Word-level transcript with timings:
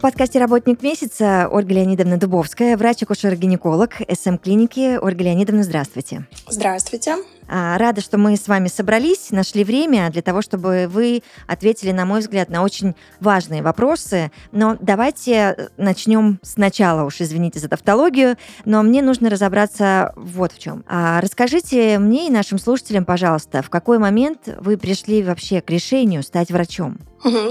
В 0.00 0.02
подкасте 0.02 0.38
«Работник 0.38 0.82
месяца» 0.82 1.46
Ольга 1.52 1.74
Леонидовна 1.74 2.16
Дубовская, 2.16 2.78
врач-акушер-гинеколог 2.78 3.96
СМ-клиники. 4.10 4.96
Ольга 4.96 5.24
Леонидовна, 5.24 5.62
здравствуйте. 5.62 6.26
Здравствуйте. 6.48 7.16
А, 7.52 7.76
Рада, 7.78 8.00
что 8.00 8.16
мы 8.16 8.36
с 8.36 8.46
вами 8.46 8.68
собрались, 8.68 9.30
нашли 9.30 9.64
время 9.64 10.08
для 10.10 10.22
того, 10.22 10.40
чтобы 10.40 10.86
вы 10.88 11.24
ответили, 11.48 11.90
на 11.90 12.04
мой 12.04 12.20
взгляд, 12.20 12.48
на 12.48 12.62
очень 12.62 12.94
важные 13.18 13.60
вопросы. 13.60 14.30
Но 14.52 14.76
давайте 14.80 15.70
начнем 15.76 16.38
сначала, 16.42 17.04
уж 17.04 17.20
извините 17.20 17.58
за 17.58 17.68
тавтологию, 17.68 18.36
но 18.64 18.82
мне 18.84 19.02
нужно 19.02 19.30
разобраться 19.30 20.12
вот 20.14 20.52
в 20.52 20.58
чем. 20.60 20.84
А, 20.86 21.20
расскажите 21.20 21.98
мне 21.98 22.28
и 22.28 22.30
нашим 22.30 22.58
слушателям, 22.58 23.04
пожалуйста, 23.04 23.62
в 23.62 23.70
какой 23.70 23.98
момент 23.98 24.48
вы 24.60 24.76
пришли 24.76 25.24
вообще 25.24 25.60
к 25.60 25.70
решению 25.70 26.22
стать 26.22 26.52
врачом? 26.52 26.98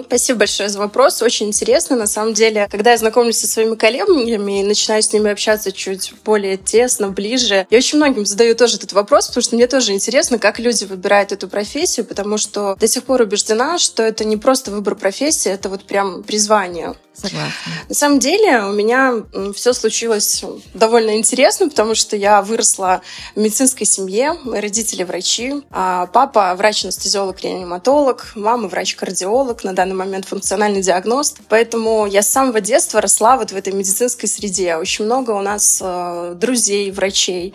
Спасибо 0.05 0.39
большое 0.39 0.69
за 0.69 0.79
вопрос. 0.79 1.21
Очень 1.21 1.47
интересно. 1.47 1.95
На 1.95 2.07
самом 2.07 2.33
деле, 2.33 2.67
когда 2.71 2.91
я 2.91 2.97
знакомлюсь 2.97 3.37
со 3.37 3.47
своими 3.47 3.75
коллегами 3.75 4.61
и 4.61 4.63
начинаю 4.63 5.03
с 5.03 5.13
ними 5.13 5.29
общаться 5.29 5.71
чуть 5.71 6.13
более 6.25 6.57
тесно, 6.57 7.09
ближе, 7.09 7.67
я 7.69 7.77
очень 7.77 7.97
многим 7.97 8.25
задаю 8.25 8.55
тоже 8.55 8.77
этот 8.77 8.93
вопрос, 8.93 9.27
потому 9.27 9.43
что 9.43 9.55
мне 9.55 9.67
тоже 9.67 9.88
интересно, 9.93 10.39
как 10.39 10.59
люди 10.59 10.85
выбирают 10.85 11.31
эту 11.31 11.47
профессию, 11.47 12.05
потому 12.05 12.37
что 12.37 12.75
до 12.79 12.87
сих 12.87 13.03
пор 13.03 13.21
убеждена, 13.21 13.77
что 13.77 14.03
это 14.03 14.25
не 14.25 14.37
просто 14.37 14.71
выбор 14.71 14.95
профессии, 14.95 15.51
это 15.51 15.69
вот 15.69 15.83
прям 15.85 16.23
призвание. 16.23 16.95
Согласна. 17.21 17.71
На 17.87 17.95
самом 17.95 18.19
деле 18.19 18.63
у 18.63 18.71
меня 18.71 19.23
все 19.53 19.73
случилось 19.73 20.43
довольно 20.73 21.17
интересно, 21.17 21.69
потому 21.69 21.95
что 21.95 22.15
я 22.15 22.41
выросла 22.41 23.01
в 23.35 23.39
медицинской 23.39 23.85
семье, 23.85 24.37
мои 24.43 24.59
родители 24.59 25.03
врачи, 25.03 25.63
а 25.71 26.05
папа 26.07 26.55
врач-анестезиолог, 26.55 27.41
реаниматолог, 27.41 28.31
мама 28.35 28.67
врач-кардиолог, 28.67 29.63
на 29.63 29.73
данный 29.73 29.95
момент 29.95 30.25
функциональный 30.25 30.81
диагност. 30.81 31.37
Поэтому 31.49 32.05
я 32.05 32.21
с 32.21 32.29
самого 32.29 32.61
детства 32.61 33.01
росла 33.01 33.37
вот 33.37 33.51
в 33.51 33.55
этой 33.55 33.73
медицинской 33.73 34.29
среде. 34.29 34.75
Очень 34.75 35.05
много 35.05 35.31
у 35.31 35.41
нас 35.41 35.79
э, 35.81 36.35
друзей, 36.35 36.91
врачей. 36.91 37.53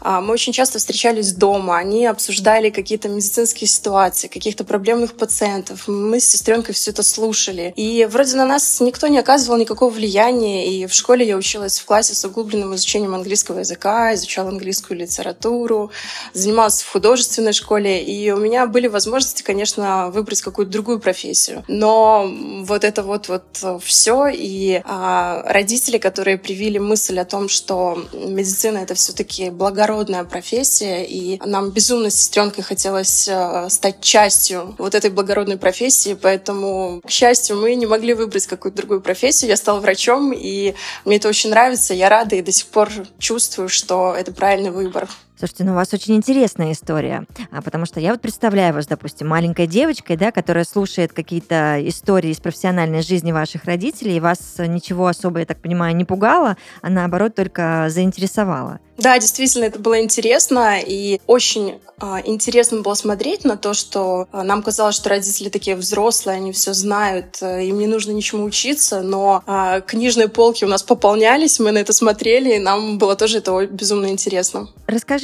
А, 0.00 0.20
мы 0.20 0.32
очень 0.32 0.52
часто 0.52 0.78
встречались 0.78 1.32
дома, 1.32 1.78
они 1.78 2.06
обсуждали 2.06 2.70
какие-то 2.70 3.08
медицинские 3.08 3.68
ситуации, 3.68 4.28
каких-то 4.28 4.64
проблемных 4.64 5.16
пациентов. 5.16 5.88
Мы 5.88 6.20
с 6.20 6.28
сестренкой 6.28 6.74
все 6.74 6.90
это 6.90 7.02
слушали. 7.02 7.72
И 7.76 8.06
вроде 8.10 8.36
на 8.36 8.44
нас 8.44 8.80
никто 8.80 8.99
никто 9.00 9.08
не 9.08 9.18
оказывал 9.18 9.56
никакого 9.56 9.90
влияния. 9.90 10.70
И 10.70 10.86
в 10.86 10.92
школе 10.92 11.26
я 11.26 11.38
училась 11.38 11.78
в 11.78 11.86
классе 11.86 12.14
с 12.14 12.22
углубленным 12.26 12.74
изучением 12.74 13.14
английского 13.14 13.60
языка, 13.60 14.12
изучала 14.12 14.50
английскую 14.50 14.98
литературу, 14.98 15.90
занималась 16.34 16.82
в 16.82 16.92
художественной 16.92 17.54
школе. 17.54 18.04
И 18.04 18.30
у 18.30 18.36
меня 18.36 18.66
были 18.66 18.88
возможности, 18.88 19.42
конечно, 19.42 20.10
выбрать 20.10 20.42
какую-то 20.42 20.70
другую 20.70 21.00
профессию. 21.00 21.64
Но 21.66 22.30
вот 22.62 22.84
это 22.84 23.02
вот, 23.02 23.28
вот 23.28 23.82
все. 23.82 24.26
И 24.30 24.82
а, 24.84 25.44
родители, 25.46 25.96
которые 25.96 26.36
привили 26.36 26.76
мысль 26.76 27.18
о 27.20 27.24
том, 27.24 27.48
что 27.48 28.04
медицина— 28.12 28.78
это 28.82 28.92
все 28.94 29.14
таки 29.14 29.48
благородная 29.48 30.24
профессия, 30.24 31.06
и 31.06 31.40
нам 31.46 31.70
безумно 31.70 32.10
с 32.10 32.16
сестренкой 32.16 32.64
хотелось 32.64 33.26
а, 33.30 33.70
стать 33.70 34.02
частью 34.02 34.74
вот 34.76 34.94
этой 34.94 35.08
благородной 35.08 35.56
профессии, 35.56 36.18
поэтому, 36.20 37.00
к 37.06 37.10
счастью, 37.10 37.56
мы 37.56 37.74
не 37.76 37.86
могли 37.86 38.12
выбрать 38.12 38.46
какую-то 38.46 38.76
другую 38.76 38.89
другую 38.90 39.02
профессию. 39.02 39.50
Я 39.50 39.56
стала 39.56 39.78
врачом, 39.78 40.32
и 40.32 40.74
мне 41.04 41.16
это 41.16 41.28
очень 41.28 41.50
нравится. 41.50 41.94
Я 41.94 42.08
рада 42.08 42.34
и 42.34 42.42
до 42.42 42.50
сих 42.50 42.66
пор 42.66 42.90
чувствую, 43.20 43.68
что 43.68 44.16
это 44.16 44.32
правильный 44.32 44.72
выбор. 44.72 45.08
Слушайте, 45.40 45.64
ну 45.64 45.72
у 45.72 45.76
вас 45.76 45.90
очень 45.94 46.16
интересная 46.16 46.72
история, 46.72 47.26
а, 47.50 47.62
потому 47.62 47.86
что 47.86 47.98
я 47.98 48.10
вот 48.10 48.20
представляю 48.20 48.74
вас, 48.74 48.86
допустим, 48.86 49.28
маленькой 49.28 49.66
девочкой, 49.66 50.18
да, 50.18 50.32
которая 50.32 50.64
слушает 50.64 51.14
какие-то 51.14 51.78
истории 51.80 52.28
из 52.28 52.40
профессиональной 52.40 53.00
жизни 53.00 53.32
ваших 53.32 53.64
родителей, 53.64 54.18
и 54.18 54.20
вас 54.20 54.56
ничего 54.58 55.06
особо, 55.06 55.38
я 55.38 55.46
так 55.46 55.62
понимаю, 55.62 55.96
не 55.96 56.04
пугало, 56.04 56.58
а 56.82 56.90
наоборот 56.90 57.34
только 57.34 57.86
заинтересовало. 57.88 58.80
Да, 58.98 59.18
действительно, 59.18 59.64
это 59.64 59.78
было 59.78 60.02
интересно, 60.02 60.78
и 60.78 61.22
очень 61.26 61.80
а, 61.96 62.20
интересно 62.22 62.82
было 62.82 62.92
смотреть 62.92 63.44
на 63.44 63.56
то, 63.56 63.72
что 63.72 64.28
а, 64.30 64.42
нам 64.42 64.62
казалось, 64.62 64.94
что 64.94 65.08
родители 65.08 65.48
такие 65.48 65.74
взрослые, 65.74 66.36
они 66.36 66.52
все 66.52 66.74
знают, 66.74 67.38
э, 67.40 67.64
им 67.64 67.78
не 67.78 67.86
нужно 67.86 68.12
ничему 68.12 68.44
учиться, 68.44 69.00
но 69.00 69.42
книжные 69.86 70.28
полки 70.28 70.64
у 70.64 70.68
нас 70.68 70.82
пополнялись, 70.82 71.58
мы 71.60 71.72
на 71.72 71.78
это 71.78 71.94
смотрели, 71.94 72.56
и 72.56 72.58
нам 72.58 72.98
было 72.98 73.16
тоже 73.16 73.38
это 73.38 73.66
безумно 73.66 74.08
интересно. 74.08 74.68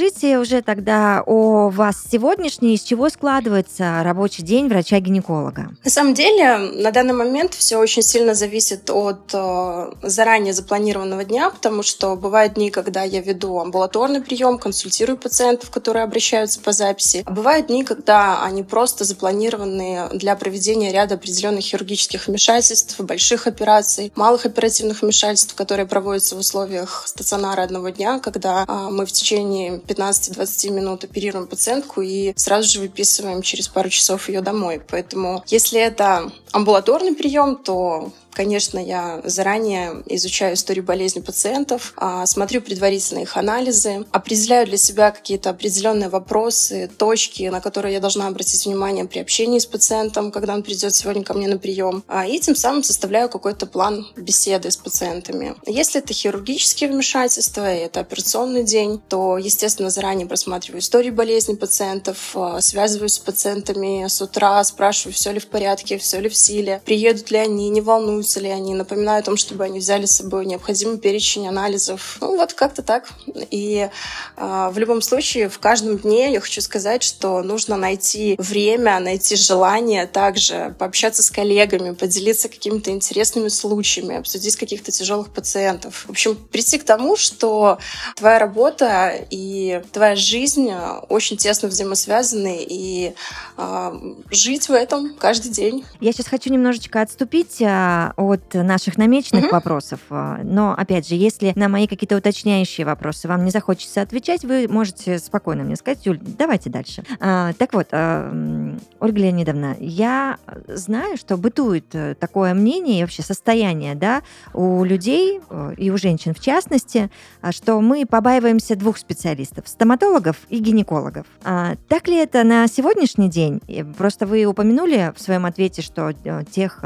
Расскажите 0.07 0.39
уже 0.39 0.63
тогда 0.63 1.25
о 1.27 1.69
вас 1.69 1.97
сегодняшней, 2.13 2.75
из 2.75 2.83
чего 2.83 3.09
складывается 3.09 4.03
рабочий 4.05 4.43
день 4.43 4.69
врача-гинеколога? 4.69 5.71
На 5.85 5.91
самом 5.91 6.15
деле, 6.15 6.59
на 6.59 6.93
данный 6.93 7.13
момент 7.13 7.55
все 7.55 7.77
очень 7.77 8.03
сильно 8.03 8.35
зависит 8.35 8.89
от 8.89 9.31
э, 9.33 9.93
заранее 10.03 10.53
запланированного 10.53 11.25
дня, 11.25 11.51
потому 11.51 11.83
что 11.83 12.15
бывают 12.15 12.55
дни, 12.55 12.71
когда 12.71 13.03
я 13.03 13.21
веду 13.21 13.59
амбулаторный 13.59 14.23
прием, 14.23 14.59
консультирую 14.59 15.19
пациентов, 15.19 15.71
которые 15.71 16.05
обращаются 16.05 16.61
по 16.61 16.71
записи. 16.71 17.25
А 17.27 17.33
бывают 17.33 17.67
дни, 17.67 17.83
когда 17.83 18.45
они 18.45 18.63
просто 18.63 19.03
запланированы 19.03 20.11
для 20.13 20.37
проведения 20.37 20.93
ряда 20.93 21.17
определенных 21.17 21.65
хирургических 21.65 22.29
вмешательств, 22.29 23.01
больших 23.01 23.49
операций, 23.49 24.13
малых 24.15 24.47
оперативных 24.47 25.03
вмешательств, 25.03 25.57
которые 25.57 25.87
проводятся 25.87 26.37
в 26.37 26.39
условиях 26.39 27.03
стационара 27.09 27.63
одного 27.63 27.89
дня, 27.89 28.21
когда 28.21 28.65
а, 28.69 28.91
мы 28.91 29.05
в 29.05 29.11
течение 29.11 29.81
15-20 29.97 30.71
минут 30.71 31.05
оперируем 31.05 31.47
пациентку 31.47 32.03
и 32.03 32.33
сразу 32.37 32.69
же 32.69 32.81
выписываем 32.81 33.43
через 33.43 33.69
пару 33.69 33.89
часов 33.89 34.29
ее 34.29 34.41
домой. 34.41 34.81
Поэтому 34.89 35.43
если 35.47 35.81
это 35.81 36.31
амбулаторный 36.53 37.15
прием, 37.15 37.57
то 37.57 38.13
Конечно, 38.37 38.79
я 38.79 39.23
заранее 39.25 40.03
изучаю 40.05 40.57
историю 40.57 40.85
болезни 40.85 41.21
пациентов, 41.21 41.95
а, 41.97 42.27
смотрю 42.27 42.61
предварительно 42.61 43.21
их 43.21 43.39
анализы, 43.39 44.05
определяю 44.13 44.67
для 44.67 44.77
себя 44.77 45.11
какие-то 45.11 45.49
определенные 45.49 46.11
вопросы, 46.11 46.91
точки, 46.99 47.45
на 47.45 47.63
которые 47.63 47.95
я 47.95 48.01
должна 48.01 48.27
обратить 48.27 48.67
внимание 48.67 49.07
при 49.07 49.21
общении 49.21 49.59
с 49.59 49.65
пациентом, 49.65 50.31
когда 50.31 50.53
он 50.53 50.63
придет 50.63 50.95
сегодня 50.95 51.25
ко 51.25 51.33
мне 51.33 51.49
на 51.49 51.57
прием. 51.57 52.05
А, 52.09 52.27
и 52.27 52.39
тем 52.39 52.55
самым 52.57 52.83
составляю 52.83 53.31
какой-то 53.31 53.65
план 53.65 54.07
беседы 54.17 54.71
с 54.71 54.77
пациентами. 54.77 55.55
Если 55.65 56.03
это 56.03 56.13
хирургические 56.13 56.91
вмешательства 56.91 57.75
и 57.75 57.79
это 57.79 58.01
операционный 58.01 58.65
день, 58.65 59.01
то, 59.09 59.39
естественно, 59.39 59.89
заранее 59.89 60.27
просматриваю 60.27 60.81
историю 60.81 61.15
болезни 61.15 61.55
пациентов, 61.55 62.33
а, 62.35 62.61
связываюсь 62.61 63.15
с 63.15 63.19
пациентами 63.19 64.07
с 64.07 64.21
утра, 64.21 64.63
спрашиваю, 64.63 65.15
все 65.15 65.33
ли 65.33 65.41
в 65.41 65.47
порядке, 65.47 65.97
все 65.97 66.21
ли 66.21 66.29
в 66.29 66.37
силе, 66.37 66.83
приедут 66.85 67.31
ли 67.31 67.39
они, 67.39 67.71
не 67.71 67.81
волнуются 67.81 68.26
волнуются 68.27 68.41
ли 68.41 68.49
они, 68.49 68.75
напоминаю 68.75 69.21
о 69.21 69.23
том, 69.23 69.37
чтобы 69.37 69.65
они 69.65 69.79
взяли 69.79 70.07
с 70.07 70.17
собой 70.17 70.47
необходимый 70.47 70.99
перечень 70.99 71.49
анализов. 71.49 72.19
Ну, 72.21 72.37
вот 72.37 72.55
как-то 72.55 72.83
так. 72.83 73.09
И 73.51 73.89
э, 74.37 74.71
в 74.73 74.79
любом 74.79 75.03
случае, 75.03 75.49
в 75.49 75.59
каждом 75.59 75.99
дне 75.99 76.33
я 76.33 76.41
хочу 76.41 76.61
сказать, 76.61 77.03
что 77.03 77.43
нужно 77.43 77.77
найти 77.77 78.35
время, 78.39 78.99
найти 78.99 79.37
желание 79.37 80.07
также 80.07 80.75
пообщаться 80.79 81.23
с 81.23 81.31
коллегами, 81.31 81.95
поделиться 81.95 82.49
какими-то 82.49 82.91
интересными 82.91 83.49
случаями, 83.49 84.17
обсудить 84.17 84.57
каких-то 84.57 84.91
тяжелых 84.91 85.29
пациентов. 85.33 86.05
В 86.07 86.11
общем, 86.11 86.35
прийти 86.35 86.79
к 86.79 86.85
тому, 86.85 87.17
что 87.17 87.79
твоя 88.17 88.39
работа 88.39 89.15
и 89.31 89.83
твоя 89.93 90.17
жизнь 90.17 90.71
очень 91.09 91.37
тесно 91.37 91.69
взаимосвязаны, 91.69 92.65
и 92.69 93.15
э, 93.57 93.93
жить 94.31 94.69
в 94.69 94.73
этом 94.73 95.15
каждый 95.15 95.51
день. 95.51 95.85
Я 96.01 96.13
сейчас 96.13 96.27
хочу 96.27 96.51
немножечко 96.51 97.01
отступить 97.01 97.63
а, 97.63 98.13
от 98.17 98.55
наших 98.55 98.97
намеченных 98.97 99.45
угу. 99.45 99.53
вопросов. 99.53 100.01
А, 100.11 100.41
но, 100.43 100.73
опять 100.73 101.09
же, 101.09 101.15
если 101.15 101.53
на 101.55 101.69
мои 101.69 101.87
какие-то 101.87 102.17
уточняющие 102.17 102.87
вопросы 102.87 103.29
вам 103.29 103.45
не 103.45 103.51
захочется 103.51 104.03
отвечать, 104.03 104.45
вы 104.45 104.67
можете 104.69 105.19
спокойно 105.19 105.65
мне 105.65 105.77
сказать, 105.77 106.05
Юль, 106.07 106.19
давайте 106.21 106.71
дальше. 106.71 107.05
А, 107.21 107.53
так 107.55 107.73
вот, 107.75 107.89
а, 107.93 108.77
Ольга 109.01 109.19
Леонидовна, 109.19 109.77
я 109.79 110.39
знаю, 110.67 111.17
что 111.17 111.37
бытует 111.37 111.95
э, 111.95 112.15
такое 112.15 112.55
мнение 112.55 112.99
и 112.99 113.03
вообще 113.03 113.23
состояние 113.23 113.95
да, 113.95 114.23
у 114.53 114.85
людей 114.85 115.41
э, 115.49 115.75
и 115.77 115.91
у 115.91 115.99
женщин 115.99 116.35
в 116.35 116.41
частности, 116.41 117.11
а, 117.41 117.53
что 117.53 117.81
мы 117.81 118.07
побаиваемся 118.07 118.77
двух 118.77 118.99
специалистов, 118.99 119.69
стоматологов 119.69 120.37
и 120.49 120.59
гинекологов. 120.59 121.27
А, 121.45 121.77
так 121.89 122.09
ли 122.09 122.17
это 122.17 122.45
на 122.45 122.67
сегодняшний 122.69 123.29
день? 123.29 123.61
Просто 123.97 124.27
вы 124.27 124.45
упомянули 124.45 125.13
в 125.17 125.21
своем 125.21 125.47
ответе, 125.47 125.83
что 125.83 126.13
тех 126.51 126.83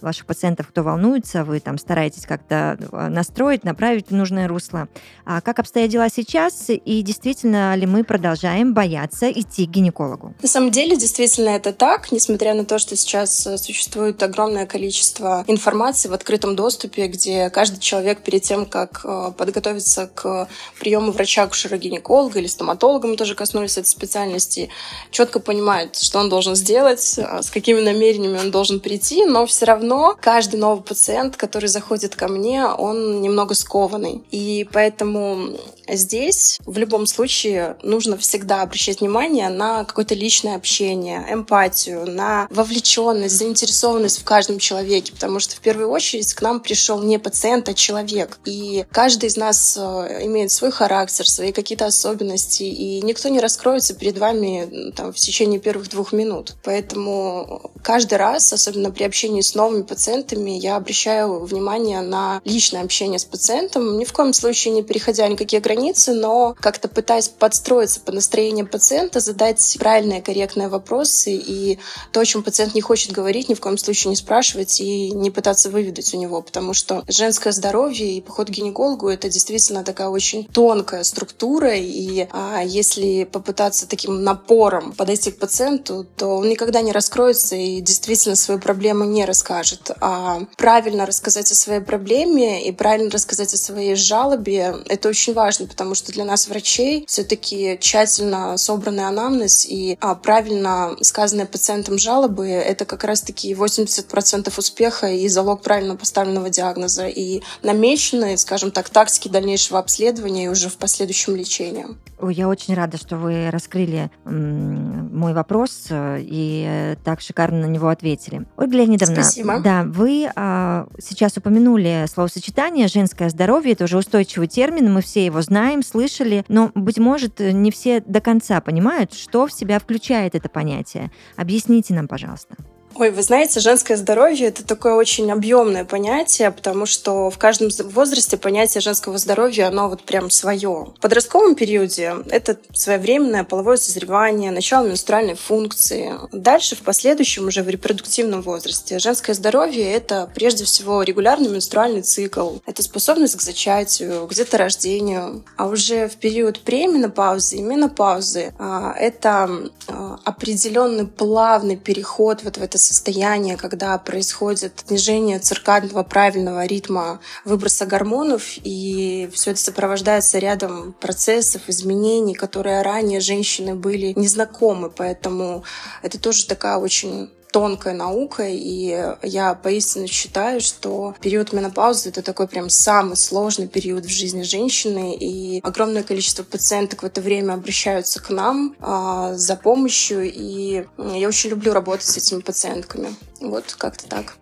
ваших 0.00 0.26
пациентов, 0.26 0.61
кто 0.68 0.82
волнуется, 0.82 1.44
вы 1.44 1.60
там 1.60 1.78
стараетесь 1.78 2.26
как-то 2.26 2.78
настроить, 3.10 3.64
направить 3.64 4.08
в 4.08 4.14
нужное 4.14 4.48
русло. 4.48 4.88
А 5.24 5.40
как 5.40 5.58
обстоят 5.58 5.90
дела 5.90 6.08
сейчас? 6.08 6.66
И 6.68 7.02
действительно 7.02 7.74
ли 7.74 7.86
мы 7.86 8.04
продолжаем 8.04 8.74
бояться 8.74 9.30
идти 9.30 9.66
к 9.66 9.70
гинекологу? 9.70 10.34
На 10.42 10.48
самом 10.48 10.70
деле, 10.70 10.96
действительно, 10.96 11.50
это 11.50 11.72
так, 11.72 12.12
несмотря 12.12 12.54
на 12.54 12.64
то, 12.64 12.78
что 12.78 12.96
сейчас 12.96 13.48
существует 13.56 14.22
огромное 14.22 14.66
количество 14.66 15.44
информации 15.46 16.08
в 16.08 16.12
открытом 16.12 16.56
доступе, 16.56 17.06
где 17.06 17.48
каждый 17.50 17.80
человек 17.80 18.22
перед 18.22 18.42
тем, 18.42 18.66
как 18.66 19.04
подготовиться 19.36 20.10
к 20.14 20.48
приему 20.78 21.12
врача-акушера-гинеколога 21.12 22.38
или 22.38 22.46
стоматолога, 22.46 23.08
мы 23.08 23.16
тоже 23.16 23.34
коснулись 23.34 23.78
этой 23.78 23.88
специальности, 23.88 24.68
четко 25.10 25.40
понимает, 25.40 25.96
что 25.96 26.18
он 26.18 26.28
должен 26.28 26.54
сделать, 26.54 27.00
с 27.00 27.50
какими 27.50 27.80
намерениями 27.80 28.38
он 28.38 28.50
должен 28.50 28.80
прийти, 28.80 29.24
но 29.24 29.46
все 29.46 29.66
равно 29.66 30.16
каждый 30.20 30.41
новый 30.50 30.82
пациент, 30.82 31.36
который 31.36 31.68
заходит 31.68 32.16
ко 32.16 32.28
мне, 32.28 32.64
он 32.66 33.20
немного 33.20 33.54
скованный. 33.54 34.22
И 34.30 34.68
поэтому 34.72 35.56
здесь 35.88 36.58
в 36.64 36.78
любом 36.78 37.06
случае 37.06 37.76
нужно 37.82 38.16
всегда 38.16 38.62
обращать 38.62 39.00
внимание 39.00 39.48
на 39.48 39.84
какое-то 39.84 40.14
личное 40.14 40.56
общение, 40.56 41.24
эмпатию, 41.28 42.06
на 42.10 42.46
вовлеченность, 42.50 43.36
заинтересованность 43.36 44.20
в 44.20 44.24
каждом 44.24 44.58
человеке, 44.58 45.12
потому 45.12 45.40
что 45.40 45.56
в 45.56 45.60
первую 45.60 45.88
очередь 45.90 46.32
к 46.34 46.42
нам 46.42 46.60
пришел 46.60 47.02
не 47.02 47.18
пациент, 47.18 47.68
а 47.68 47.74
человек. 47.74 48.38
И 48.44 48.84
каждый 48.90 49.28
из 49.28 49.36
нас 49.36 49.76
э, 49.76 50.24
имеет 50.24 50.50
свой 50.50 50.70
характер, 50.70 51.28
свои 51.28 51.52
какие-то 51.52 51.86
особенности, 51.86 52.62
и 52.62 53.00
никто 53.02 53.28
не 53.28 53.40
раскроется 53.40 53.94
перед 53.94 54.18
вами 54.18 54.92
там, 54.92 55.12
в 55.12 55.16
течение 55.16 55.60
первых 55.60 55.88
двух 55.88 56.12
минут. 56.12 56.54
Поэтому 56.62 57.72
каждый 57.82 58.18
раз, 58.18 58.52
особенно 58.52 58.90
при 58.90 59.04
общении 59.04 59.40
с 59.40 59.54
новыми 59.54 59.82
пациентами, 59.82 60.50
я 60.50 60.76
обращаю 60.76 61.40
внимание 61.40 62.00
на 62.00 62.40
личное 62.44 62.82
общение 62.82 63.18
с 63.18 63.24
пациентом, 63.24 63.98
ни 63.98 64.04
в 64.04 64.12
коем 64.12 64.32
случае 64.32 64.74
не 64.74 64.82
переходя 64.82 65.26
никакие 65.28 65.60
границы, 65.60 65.71
но 66.12 66.54
как-то 66.60 66.88
пытаясь 66.88 67.28
подстроиться 67.28 68.00
по 68.00 68.12
настроению 68.12 68.66
пациента, 68.66 69.20
задать 69.20 69.76
правильные, 69.78 70.22
корректные 70.22 70.68
вопросы 70.68 71.34
и 71.34 71.78
то, 72.12 72.20
о 72.20 72.24
чем 72.24 72.42
пациент 72.42 72.74
не 72.74 72.80
хочет 72.80 73.12
говорить, 73.12 73.48
ни 73.48 73.54
в 73.54 73.60
коем 73.60 73.78
случае 73.78 74.10
не 74.10 74.16
спрашивать 74.16 74.80
и 74.80 75.10
не 75.10 75.30
пытаться 75.30 75.70
выведать 75.70 76.12
у 76.14 76.18
него, 76.18 76.42
потому 76.42 76.74
что 76.74 77.04
женское 77.08 77.52
здоровье 77.52 78.16
и 78.16 78.20
поход 78.20 78.48
к 78.48 78.50
гинекологу— 78.50 79.08
это 79.10 79.28
действительно 79.28 79.84
такая 79.84 80.08
очень 80.08 80.46
тонкая 80.46 81.04
структура, 81.04 81.74
и 81.74 82.26
а, 82.30 82.62
если 82.64 83.24
попытаться 83.24 83.88
таким 83.88 84.22
напором 84.22 84.92
подойти 84.92 85.30
к 85.30 85.38
пациенту, 85.38 86.06
то 86.16 86.36
он 86.36 86.48
никогда 86.48 86.82
не 86.82 86.92
раскроется 86.92 87.56
и 87.56 87.80
действительно 87.80 88.36
свою 88.36 88.60
проблему 88.60 89.04
не 89.04 89.24
расскажет. 89.24 89.90
А 90.00 90.40
правильно 90.56 91.06
рассказать 91.06 91.50
о 91.50 91.54
своей 91.54 91.80
проблеме 91.80 92.66
и 92.66 92.72
правильно 92.72 93.10
рассказать 93.10 93.52
о 93.54 93.58
своей 93.58 93.94
жалобе— 93.94 94.76
это 94.88 95.08
очень 95.08 95.34
важно, 95.34 95.61
потому 95.66 95.94
что 95.94 96.12
для 96.12 96.24
нас, 96.24 96.48
врачей, 96.48 97.04
все-таки 97.06 97.78
тщательно 97.80 98.56
собранный 98.56 99.06
анамнез 99.06 99.66
и 99.66 99.96
а, 100.00 100.14
правильно 100.14 100.96
сказанные 101.00 101.46
пациентом 101.46 101.98
жалобы— 101.98 102.48
это 102.48 102.84
как 102.84 103.04
раз-таки 103.04 103.52
80% 103.54 104.52
успеха 104.56 105.08
и 105.08 105.28
залог 105.28 105.62
правильно 105.62 105.96
поставленного 105.96 106.50
диагноза 106.50 107.06
и 107.06 107.42
намеченные, 107.62 108.38
скажем 108.38 108.70
так, 108.70 108.90
тактики 108.90 109.28
дальнейшего 109.28 109.78
обследования 109.78 110.44
и 110.44 110.48
уже 110.48 110.68
в 110.68 110.76
последующем 110.76 111.36
лечении. 111.36 111.86
Я 112.30 112.48
очень 112.48 112.74
рада, 112.74 112.98
что 112.98 113.16
вы 113.16 113.50
раскрыли 113.50 114.10
мой 114.24 115.34
вопрос 115.34 115.86
э, 115.90 116.18
и 116.20 116.96
так 117.04 117.20
шикарно 117.20 117.66
на 117.66 117.66
него 117.66 117.88
ответили. 117.88 118.46
Ольга 118.56 118.76
Леонидовна, 118.78 119.22
Спасибо. 119.22 119.60
да, 119.60 119.84
вы 119.84 120.30
а, 120.34 120.86
сейчас 121.00 121.36
упомянули 121.36 122.06
словосочетание 122.12 122.88
«женское 122.88 123.28
здоровье». 123.28 123.72
Это 123.72 123.84
уже 123.84 123.98
устойчивый 123.98 124.48
термин, 124.48 124.92
мы 124.92 125.02
все 125.02 125.26
его 125.26 125.42
знаем, 125.42 125.51
слышали, 125.82 126.44
но, 126.48 126.70
быть 126.74 126.98
может, 126.98 127.40
не 127.40 127.70
все 127.70 128.00
до 128.00 128.20
конца 128.20 128.60
понимают, 128.60 129.12
что 129.12 129.46
в 129.46 129.52
себя 129.52 129.78
включает 129.78 130.34
это 130.34 130.48
понятие. 130.48 131.10
Объясните 131.36 131.94
нам, 131.94 132.08
пожалуйста. 132.08 132.56
Ой, 132.94 133.10
вы 133.10 133.22
знаете, 133.22 133.60
женское 133.60 133.96
здоровье— 133.96 134.46
это 134.48 134.64
такое 134.64 134.94
очень 134.94 135.30
объемное 135.32 135.84
понятие, 135.84 136.50
потому 136.50 136.84
что 136.84 137.30
в 137.30 137.38
каждом 137.38 137.70
возрасте 137.90 138.36
понятие 138.36 138.82
женского 138.82 139.16
здоровья, 139.16 139.68
оно 139.68 139.88
вот 139.88 140.02
прям 140.02 140.30
свое. 140.30 140.92
В 140.96 141.00
подростковом 141.00 141.54
периоде 141.54 142.14
это 142.28 142.58
своевременное 142.74 143.44
половое 143.44 143.78
созревание, 143.78 144.50
начало 144.50 144.86
менструальной 144.86 145.36
функции. 145.36 146.12
Дальше, 146.32 146.76
в 146.76 146.82
последующем, 146.82 147.46
уже 147.46 147.62
в 147.62 147.68
репродуктивном 147.68 148.42
возрасте, 148.42 148.98
женское 148.98 149.32
здоровье— 149.32 149.90
это 149.94 150.30
прежде 150.34 150.64
всего 150.64 151.02
регулярный 151.02 151.48
менструальный 151.48 152.02
цикл, 152.02 152.56
это 152.66 152.82
способность 152.82 153.36
к 153.36 153.42
зачатию, 153.42 154.26
к 154.26 154.34
деторождению. 154.34 155.44
А 155.56 155.66
уже 155.66 156.08
в 156.08 156.16
период 156.16 156.60
пременопаузы 156.60 157.56
и 157.56 157.62
менопаузы 157.62 158.52
а, 158.58 158.94
это 158.98 159.70
а, 159.88 160.18
определенный 160.24 161.06
плавный 161.06 161.76
переход 161.76 162.42
вот 162.42 162.58
в 162.58 162.62
это 162.62 162.81
состояние, 162.82 163.56
когда 163.56 163.96
происходит 163.98 164.84
снижение 164.86 165.38
циркадного 165.38 166.02
правильного 166.02 166.66
ритма 166.66 167.20
выброса 167.44 167.86
гормонов, 167.86 168.42
и 168.62 169.30
все 169.32 169.52
это 169.52 169.60
сопровождается 169.60 170.38
рядом 170.38 170.94
процессов, 171.00 171.62
изменений, 171.68 172.34
которые 172.34 172.82
ранее 172.82 173.20
женщины 173.20 173.74
были 173.74 174.12
незнакомы. 174.16 174.90
Поэтому 174.90 175.64
это 176.02 176.18
тоже 176.18 176.46
такая 176.46 176.76
очень 176.76 177.30
тонкая 177.52 177.94
наука, 177.94 178.48
и 178.48 179.14
я 179.22 179.54
поистине 179.54 180.06
считаю, 180.06 180.60
что 180.60 181.14
период 181.20 181.52
менопаузы— 181.52 182.08
это 182.10 182.22
такой 182.22 182.48
прям 182.48 182.68
самый 182.70 183.16
сложный 183.16 183.68
период 183.68 184.04
в 184.04 184.08
жизни 184.08 184.42
женщины, 184.42 185.14
и 185.14 185.60
огромное 185.62 186.02
количество 186.02 186.42
пациенток 186.42 187.02
в 187.02 187.06
это 187.06 187.20
время 187.20 187.52
обращаются 187.52 188.20
к 188.20 188.30
нам 188.30 188.74
а, 188.80 189.34
за 189.34 189.56
помощью, 189.56 190.32
и 190.32 190.86
я 190.98 191.28
очень 191.28 191.50
люблю 191.50 191.72
работать 191.72 192.06
с 192.06 192.16
этими 192.16 192.40
пациентками. 192.40 193.14
Вот 193.40 193.74
как-то 193.78 194.08
так. 194.08 194.34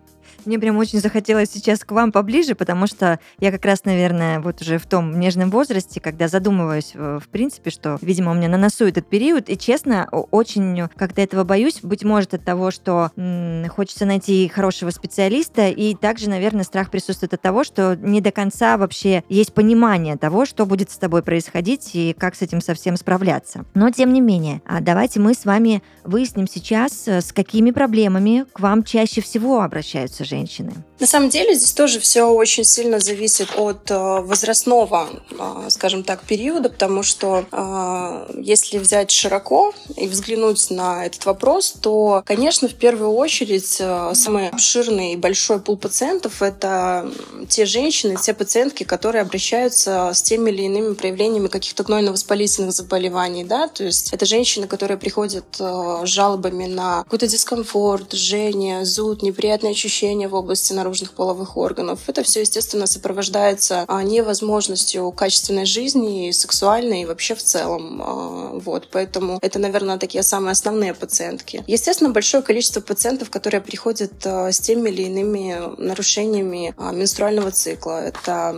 Мне 0.45 0.59
прям 0.59 0.77
очень 0.77 0.99
захотелось 0.99 1.49
сейчас 1.51 1.79
к 1.83 1.91
вам 1.91 2.11
поближе, 2.11 2.55
потому 2.55 2.87
что 2.87 3.19
я 3.39 3.51
как 3.51 3.65
раз, 3.65 3.85
наверное, 3.85 4.39
вот 4.39 4.61
уже 4.61 4.77
в 4.77 4.85
том 4.85 5.19
нежном 5.19 5.51
возрасте, 5.51 5.99
когда 5.99 6.27
задумываюсь, 6.27 6.91
э, 6.93 7.19
в 7.21 7.27
принципе, 7.29 7.69
что, 7.69 7.97
видимо, 8.01 8.31
у 8.31 8.33
меня 8.33 8.49
на 8.49 8.57
носу 8.57 8.85
этот 8.85 9.07
период, 9.07 9.49
и, 9.49 9.57
честно, 9.57 10.07
очень 10.11 10.87
как-то 10.95 11.21
этого 11.21 11.43
боюсь, 11.43 11.79
быть 11.81 12.03
может, 12.03 12.33
от 12.33 12.43
того, 12.43 12.71
что 12.71 13.11
м- 13.15 13.67
хочется 13.69 14.05
найти 14.05 14.47
хорошего 14.47 14.89
специалиста, 14.89 15.67
и 15.67 15.95
также, 15.95 16.29
наверное, 16.29 16.63
страх 16.63 16.89
присутствует 16.89 17.33
от 17.33 17.41
того, 17.41 17.63
что 17.63 17.95
не 17.95 18.21
до 18.21 18.31
конца 18.31 18.77
вообще 18.77 19.23
есть 19.29 19.53
понимание 19.53 20.17
того, 20.17 20.45
что 20.45 20.65
будет 20.65 20.91
с 20.91 20.97
тобой 20.97 21.23
происходить 21.23 21.91
и 21.93 22.15
как 22.17 22.35
с 22.35 22.41
этим 22.41 22.61
совсем 22.61 22.97
справляться. 22.97 23.65
Но, 23.73 23.89
тем 23.91 24.13
не 24.13 24.21
менее, 24.21 24.61
а 24.65 24.81
давайте 24.81 25.19
мы 25.19 25.33
с 25.33 25.45
вами 25.45 25.83
выясним 26.03 26.47
сейчас, 26.47 27.07
э, 27.07 27.21
с 27.21 27.31
какими 27.31 27.71
проблемами 27.71 28.45
к 28.53 28.59
вам 28.59 28.83
чаще 28.83 29.21
всего 29.21 29.61
обращаются 29.61 30.23
женщины? 30.31 30.73
На 30.99 31.07
самом 31.07 31.29
деле 31.29 31.55
здесь 31.55 31.73
тоже 31.73 31.99
все 31.99 32.23
очень 32.23 32.63
сильно 32.63 32.99
зависит 32.99 33.49
от 33.57 33.89
э, 33.91 33.97
возрастного, 33.97 35.09
э, 35.31 35.69
скажем 35.69 36.03
так, 36.03 36.21
периода, 36.21 36.69
потому 36.69 37.03
что 37.03 37.45
э, 37.51 38.41
если 38.41 38.77
взять 38.77 39.11
широко 39.11 39.73
и 39.97 40.07
взглянуть 40.07 40.69
на 40.69 41.05
этот 41.05 41.25
вопрос, 41.25 41.73
то, 41.81 42.23
конечно, 42.25 42.67
в 42.67 42.75
первую 42.75 43.11
очередь 43.13 43.81
самый 44.13 44.49
обширный 44.49 45.13
и 45.13 45.17
большой 45.17 45.59
пул 45.59 45.77
пациентов— 45.77 46.41
это 46.41 47.11
те 47.49 47.65
женщины, 47.65 48.15
те 48.21 48.33
пациентки, 48.33 48.83
которые 48.83 49.23
обращаются 49.23 50.11
с 50.13 50.21
теми 50.21 50.51
или 50.51 50.63
иными 50.63 50.93
проявлениями 50.93 51.47
каких-то 51.47 51.83
гнойно-воспалительных 51.83 52.71
заболеваний, 52.71 53.43
да, 53.43 53.67
то 53.67 53.83
есть 53.83 54.13
это 54.13 54.25
женщины, 54.25 54.67
которые 54.67 54.97
приходят 54.97 55.45
с 55.57 56.05
жалобами 56.05 56.67
на 56.67 57.03
какой-то 57.03 57.27
дискомфорт, 57.27 58.13
жжение, 58.13 58.85
зуд, 58.85 59.23
неприятные 59.23 59.71
ощущения, 59.71 60.20
в 60.27 60.35
области 60.35 60.73
наружных 60.73 61.13
половых 61.13 61.57
органов. 61.57 61.99
Это 62.07 62.23
все, 62.23 62.41
естественно, 62.41 62.87
сопровождается 62.87 63.85
а, 63.87 64.03
невозможностью 64.03 65.11
качественной 65.11 65.65
жизни, 65.65 66.29
и 66.29 66.31
сексуальной, 66.31 67.01
и 67.01 67.05
вообще 67.05 67.35
в 67.35 67.43
целом. 67.43 68.01
А, 68.01 68.59
вот, 68.59 68.89
поэтому 68.91 69.39
это, 69.41 69.59
наверное, 69.59 69.97
такие 69.97 70.23
самые 70.23 70.51
основные 70.51 70.93
пациентки. 70.93 71.63
Естественно, 71.67 72.09
большое 72.09 72.43
количество 72.43 72.81
пациентов, 72.81 73.29
которые 73.29 73.61
приходят 73.61 74.13
а, 74.25 74.51
с 74.51 74.59
теми 74.59 74.89
или 74.89 75.03
иными 75.03 75.57
нарушениями 75.77 76.73
менструального 76.93 77.51
цикла. 77.51 78.01
Это 78.01 78.55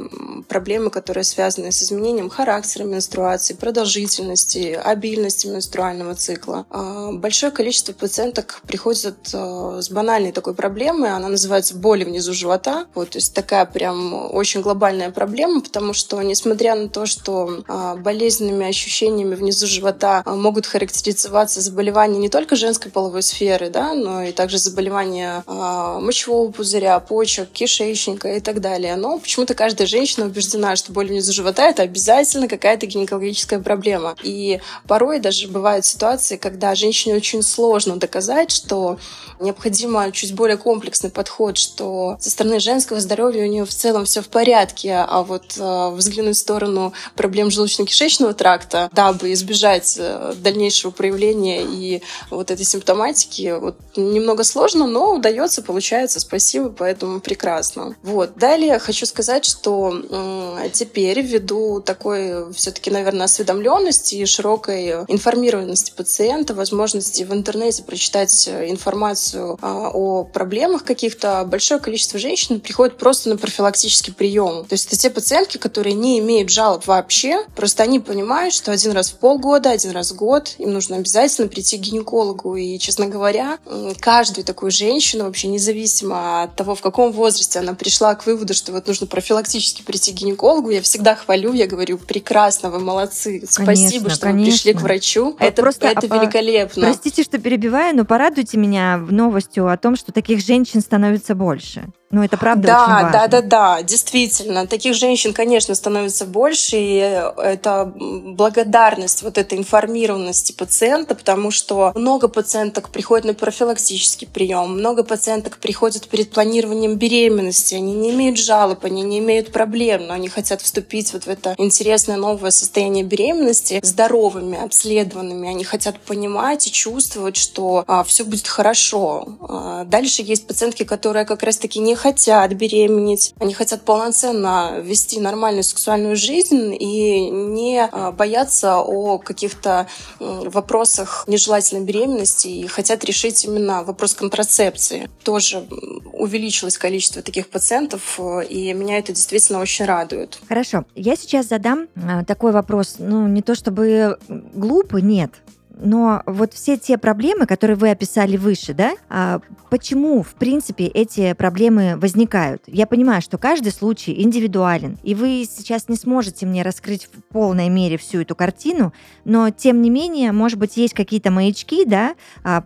проблемы, 0.47 0.89
которые 0.89 1.23
связаны 1.23 1.71
с 1.71 1.83
изменением 1.83 2.29
характера 2.29 2.83
менструации, 2.83 3.53
продолжительности, 3.53 4.79
обильности 4.83 5.47
менструального 5.47 6.15
цикла. 6.15 6.65
Большое 7.13 7.51
количество 7.51 7.93
пациенток 7.93 8.61
приходят 8.67 9.15
с 9.27 9.89
банальной 9.89 10.31
такой 10.31 10.53
проблемой, 10.53 11.11
она 11.11 11.29
называется 11.29 11.52
боли 11.73 12.03
внизу 12.03 12.33
живота. 12.33 12.85
Вот, 12.95 13.11
то 13.11 13.17
есть 13.17 13.33
такая 13.33 13.65
прям 13.65 14.33
очень 14.33 14.61
глобальная 14.61 15.11
проблема, 15.11 15.61
потому 15.61 15.93
что, 15.93 16.21
несмотря 16.21 16.75
на 16.75 16.89
то, 16.89 17.05
что 17.05 17.63
а, 17.67 17.95
болезненными 17.95 18.67
ощущениями 18.67 19.35
внизу 19.35 19.67
живота 19.67 20.23
могут 20.25 20.65
характеризоваться 20.65 21.61
заболевания 21.61 22.19
не 22.19 22.29
только 22.29 22.55
женской 22.55 22.91
половой 22.91 23.23
сферы, 23.23 23.69
да, 23.69 23.93
но 23.93 24.23
и 24.23 24.31
также 24.31 24.57
заболевания 24.57 25.43
мочевого 25.47 26.51
пузыря, 26.51 26.99
почек, 26.99 27.49
кишечника 27.51 28.29
и 28.29 28.39
так 28.39 28.61
далее. 28.61 28.95
Но 28.95 29.19
почему-то 29.19 29.53
каждая 29.53 29.87
женщина 29.87 30.25
убеждена, 30.25 30.75
что 30.75 30.91
боль 30.91 31.07
внизу 31.07 31.33
живота— 31.33 31.63
это 31.69 31.83
обязательно 31.83 32.47
какая-то 32.47 32.85
гинекологическая 32.85 33.59
проблема. 33.59 34.15
И 34.23 34.59
порой 34.87 35.19
даже 35.19 35.47
бывают 35.47 35.85
ситуации, 35.85 36.37
когда 36.37 36.75
женщине 36.75 37.15
очень 37.15 37.41
сложно 37.41 37.97
доказать, 37.97 38.51
что 38.51 38.97
необходимо 39.39 40.11
чуть 40.11 40.33
более 40.33 40.57
комплексный 40.57 41.09
подход, 41.09 41.33
что 41.57 42.17
со 42.19 42.29
стороны 42.29 42.59
женского 42.59 42.99
здоровья 42.99 43.43
у 43.43 43.47
нее 43.47 43.65
в 43.65 43.73
целом 43.73 44.05
все 44.05 44.21
в 44.21 44.27
порядке, 44.27 44.93
а 44.95 45.23
вот 45.23 45.57
э, 45.57 45.89
взглянуть 45.91 46.37
в 46.37 46.39
сторону 46.39 46.93
проблем 47.15 47.49
желудочно-кишечного 47.49 48.33
тракта, 48.33 48.89
дабы 48.93 49.33
избежать 49.33 49.95
э, 49.99 50.33
дальнейшего 50.37 50.91
проявления 50.91 51.63
и 51.63 52.01
вот 52.29 52.51
этой 52.51 52.65
симптоматики, 52.65 53.57
вот 53.59 53.75
немного 53.95 54.43
сложно, 54.43 54.87
но 54.87 55.15
удается, 55.15 55.61
получается, 55.61 56.19
спасибо, 56.19 56.69
поэтому 56.69 57.19
прекрасно. 57.19 57.95
Вот. 58.03 58.35
Далее 58.35 58.79
хочу 58.79 59.05
сказать, 59.05 59.45
что 59.45 59.93
э, 60.09 60.69
теперь 60.71 61.21
ввиду 61.21 61.81
такой 61.81 62.51
все-таки, 62.53 62.89
наверное, 62.89 63.25
осведомленности 63.25 64.15
и 64.15 64.25
широкой 64.25 64.91
информированности 65.07 65.93
пациента, 65.95 66.53
возможности 66.53 67.23
в 67.23 67.33
интернете 67.33 67.83
прочитать 67.83 68.47
информацию 68.47 69.57
а, 69.61 69.89
о 69.93 70.23
проблемах 70.23 70.83
каких-то, 70.83 71.32
большое 71.43 71.79
количество 71.79 72.19
женщин 72.19 72.59
приходит 72.59 72.97
просто 72.97 73.29
на 73.29 73.37
профилактический 73.37 74.13
прием. 74.13 74.65
То 74.65 74.73
есть 74.73 74.87
это 74.87 74.97
те 74.97 75.09
пациентки, 75.09 75.57
которые 75.57 75.93
не 75.93 76.19
имеют 76.19 76.49
жалоб 76.49 76.85
вообще, 76.87 77.43
просто 77.55 77.83
они 77.83 77.99
понимают, 77.99 78.53
что 78.53 78.71
один 78.71 78.91
раз 78.91 79.11
в 79.11 79.15
полгода, 79.15 79.71
один 79.71 79.91
раз 79.91 80.11
в 80.11 80.15
год 80.15 80.55
им 80.57 80.73
нужно 80.73 80.97
обязательно 80.97 81.47
прийти 81.47 81.77
к 81.77 81.81
гинекологу. 81.81 82.55
И, 82.55 82.77
честно 82.77 83.07
говоря, 83.07 83.57
каждую 83.99 84.45
такую 84.45 84.71
женщину, 84.71 85.25
вообще 85.25 85.47
независимо 85.47 86.43
от 86.43 86.55
того, 86.55 86.75
в 86.75 86.81
каком 86.81 87.11
возрасте 87.11 87.59
она 87.59 87.73
пришла 87.73 88.15
к 88.15 88.25
выводу, 88.25 88.53
что 88.53 88.71
вот 88.71 88.87
нужно 88.87 89.07
профилактически 89.07 89.81
прийти 89.81 90.11
к 90.11 90.15
гинекологу, 90.15 90.69
я 90.69 90.81
всегда 90.81 91.15
хвалю, 91.15 91.53
я 91.53 91.67
говорю, 91.67 91.97
прекрасно, 91.97 92.69
вы 92.69 92.79
молодцы, 92.79 93.43
спасибо, 93.47 93.65
конечно, 93.65 94.09
что 94.09 94.21
конечно. 94.21 94.45
вы 94.45 94.51
пришли 94.51 94.73
к 94.73 94.81
врачу. 94.81 95.35
Это 95.39 95.61
просто, 95.61 95.87
это 95.87 96.07
а, 96.09 96.17
великолепно. 96.17 96.87
Простите, 96.87 97.23
что 97.23 97.37
перебиваю, 97.37 97.95
но 97.95 98.05
порадуйте 98.05 98.57
меня 98.57 98.97
новостью 98.97 99.69
о 99.69 99.77
том, 99.77 99.95
что 99.95 100.11
таких 100.11 100.43
женщин 100.45 100.81
становится 100.81 101.22
больше. 101.31 101.93
Ну, 102.13 102.23
это 102.23 102.37
правда 102.37 102.67
да, 102.67 102.83
очень 102.83 102.93
важно. 102.93 103.11
Да, 103.11 103.27
да, 103.27 103.41
да, 103.41 103.81
действительно. 103.81 104.67
Таких 104.67 104.93
женщин, 104.93 105.33
конечно, 105.33 105.73
становится 105.73 106.25
больше, 106.27 106.77
и 106.77 106.97
это 106.97 107.91
благодарность 107.95 109.23
вот 109.23 109.39
этой 109.39 109.57
информированности 109.57 110.51
пациента, 110.51 111.15
потому 111.15 111.49
что 111.49 111.91
много 111.95 112.27
пациенток 112.27 112.89
приходят 112.89 113.25
на 113.25 113.33
профилактический 113.33 114.27
прием, 114.27 114.77
много 114.77 115.03
пациенток 115.03 115.57
приходят 115.57 116.07
перед 116.07 116.29
планированием 116.29 116.97
беременности, 116.97 117.73
они 117.73 117.93
не 117.93 118.11
имеют 118.11 118.37
жалоб, 118.37 118.85
они 118.85 119.01
не 119.01 119.17
имеют 119.17 119.51
проблем, 119.51 120.05
но 120.05 120.13
они 120.13 120.29
хотят 120.29 120.61
вступить 120.61 121.13
вот 121.13 121.23
в 121.23 121.27
это 121.27 121.55
интересное 121.57 122.17
новое 122.17 122.51
состояние 122.51 123.03
беременности 123.03 123.79
здоровыми, 123.81 124.63
обследованными, 124.63 125.49
они 125.49 125.63
хотят 125.63 125.99
понимать 125.99 126.67
и 126.67 126.71
чувствовать, 126.71 127.37
что 127.37 127.83
а, 127.87 128.03
все 128.03 128.23
будет 128.23 128.47
хорошо. 128.47 129.29
А, 129.41 129.83
дальше 129.85 130.21
есть 130.21 130.45
пациентки, 130.45 130.83
которые 130.83 131.25
как 131.25 131.41
раз-таки 131.41 131.79
не 131.79 131.95
хотят 132.03 132.51
беременеть, 132.53 133.33
они 133.39 133.53
хотят 133.53 133.83
полноценно 133.83 134.81
вести 134.81 135.21
нормальную 135.21 135.63
сексуальную 135.63 136.17
жизнь 136.17 136.75
и 136.77 137.29
не 137.29 137.79
а, 137.81 138.11
бояться 138.11 138.79
о 138.79 139.17
каких-то 139.19 139.87
вопросах 140.19 141.23
нежелательной 141.27 141.85
беременности 141.85 142.49
и 142.49 142.67
хотят 142.67 143.05
решить 143.05 143.45
именно 143.45 143.83
вопрос 143.83 144.15
контрацепции. 144.15 145.09
Тоже 145.23 145.65
увеличилось 146.11 146.77
количество 146.77 147.21
таких 147.21 147.47
пациентов, 147.47 148.19
и 148.49 148.73
меня 148.73 148.97
это 148.97 149.13
действительно 149.13 149.61
очень 149.61 149.85
радует. 149.85 150.39
Хорошо. 150.49 150.83
Я 150.95 151.15
сейчас 151.15 151.47
задам 151.47 151.87
а, 151.95 152.25
такой 152.25 152.51
вопрос, 152.51 152.95
ну, 152.99 153.29
не 153.29 153.41
то 153.41 153.55
чтобы 153.55 154.17
глупый, 154.27 155.01
нет, 155.03 155.31
но 155.75 156.21
вот 156.25 156.53
все 156.53 156.77
те 156.77 156.97
проблемы, 156.97 157.45
которые 157.45 157.77
вы 157.77 157.89
описали 157.89 158.37
выше, 158.37 158.73
да, 158.73 158.93
а 159.09 159.39
почему, 159.69 160.23
в 160.23 160.35
принципе, 160.35 160.85
эти 160.85 161.33
проблемы 161.33 161.97
возникают? 161.97 162.63
Я 162.67 162.87
понимаю, 162.87 163.21
что 163.21 163.37
каждый 163.37 163.71
случай 163.71 164.21
индивидуален, 164.21 164.97
и 165.03 165.15
вы 165.15 165.47
сейчас 165.49 165.89
не 165.89 165.95
сможете 165.95 166.45
мне 166.45 166.63
раскрыть 166.63 167.05
в 167.11 167.21
полной 167.31 167.69
мере 167.69 167.97
всю 167.97 168.21
эту 168.21 168.35
картину, 168.35 168.93
но, 169.25 169.49
тем 169.49 169.81
не 169.81 169.89
менее, 169.89 170.31
может 170.31 170.59
быть, 170.59 170.77
есть 170.77 170.93
какие-то 170.93 171.31
маячки, 171.31 171.85
да, 171.85 172.15
а, 172.43 172.63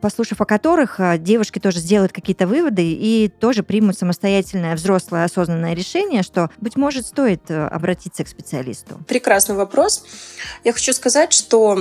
послушав 0.00 0.40
о 0.40 0.44
которых, 0.44 1.00
а, 1.00 1.18
девушки 1.18 1.58
тоже 1.58 1.78
сделают 1.78 2.12
какие-то 2.12 2.46
выводы 2.46 2.82
и 2.92 3.28
тоже 3.28 3.62
примут 3.62 3.98
самостоятельное 3.98 4.74
взрослое 4.74 5.24
осознанное 5.24 5.74
решение, 5.74 6.22
что, 6.22 6.50
быть 6.58 6.76
может, 6.76 7.06
стоит 7.06 7.50
э, 7.50 7.66
обратиться 7.66 8.24
к 8.24 8.28
специалисту. 8.28 9.00
Прекрасный 9.06 9.54
вопрос. 9.54 10.04
Я 10.64 10.72
хочу 10.72 10.92
сказать, 10.92 11.32
что 11.32 11.78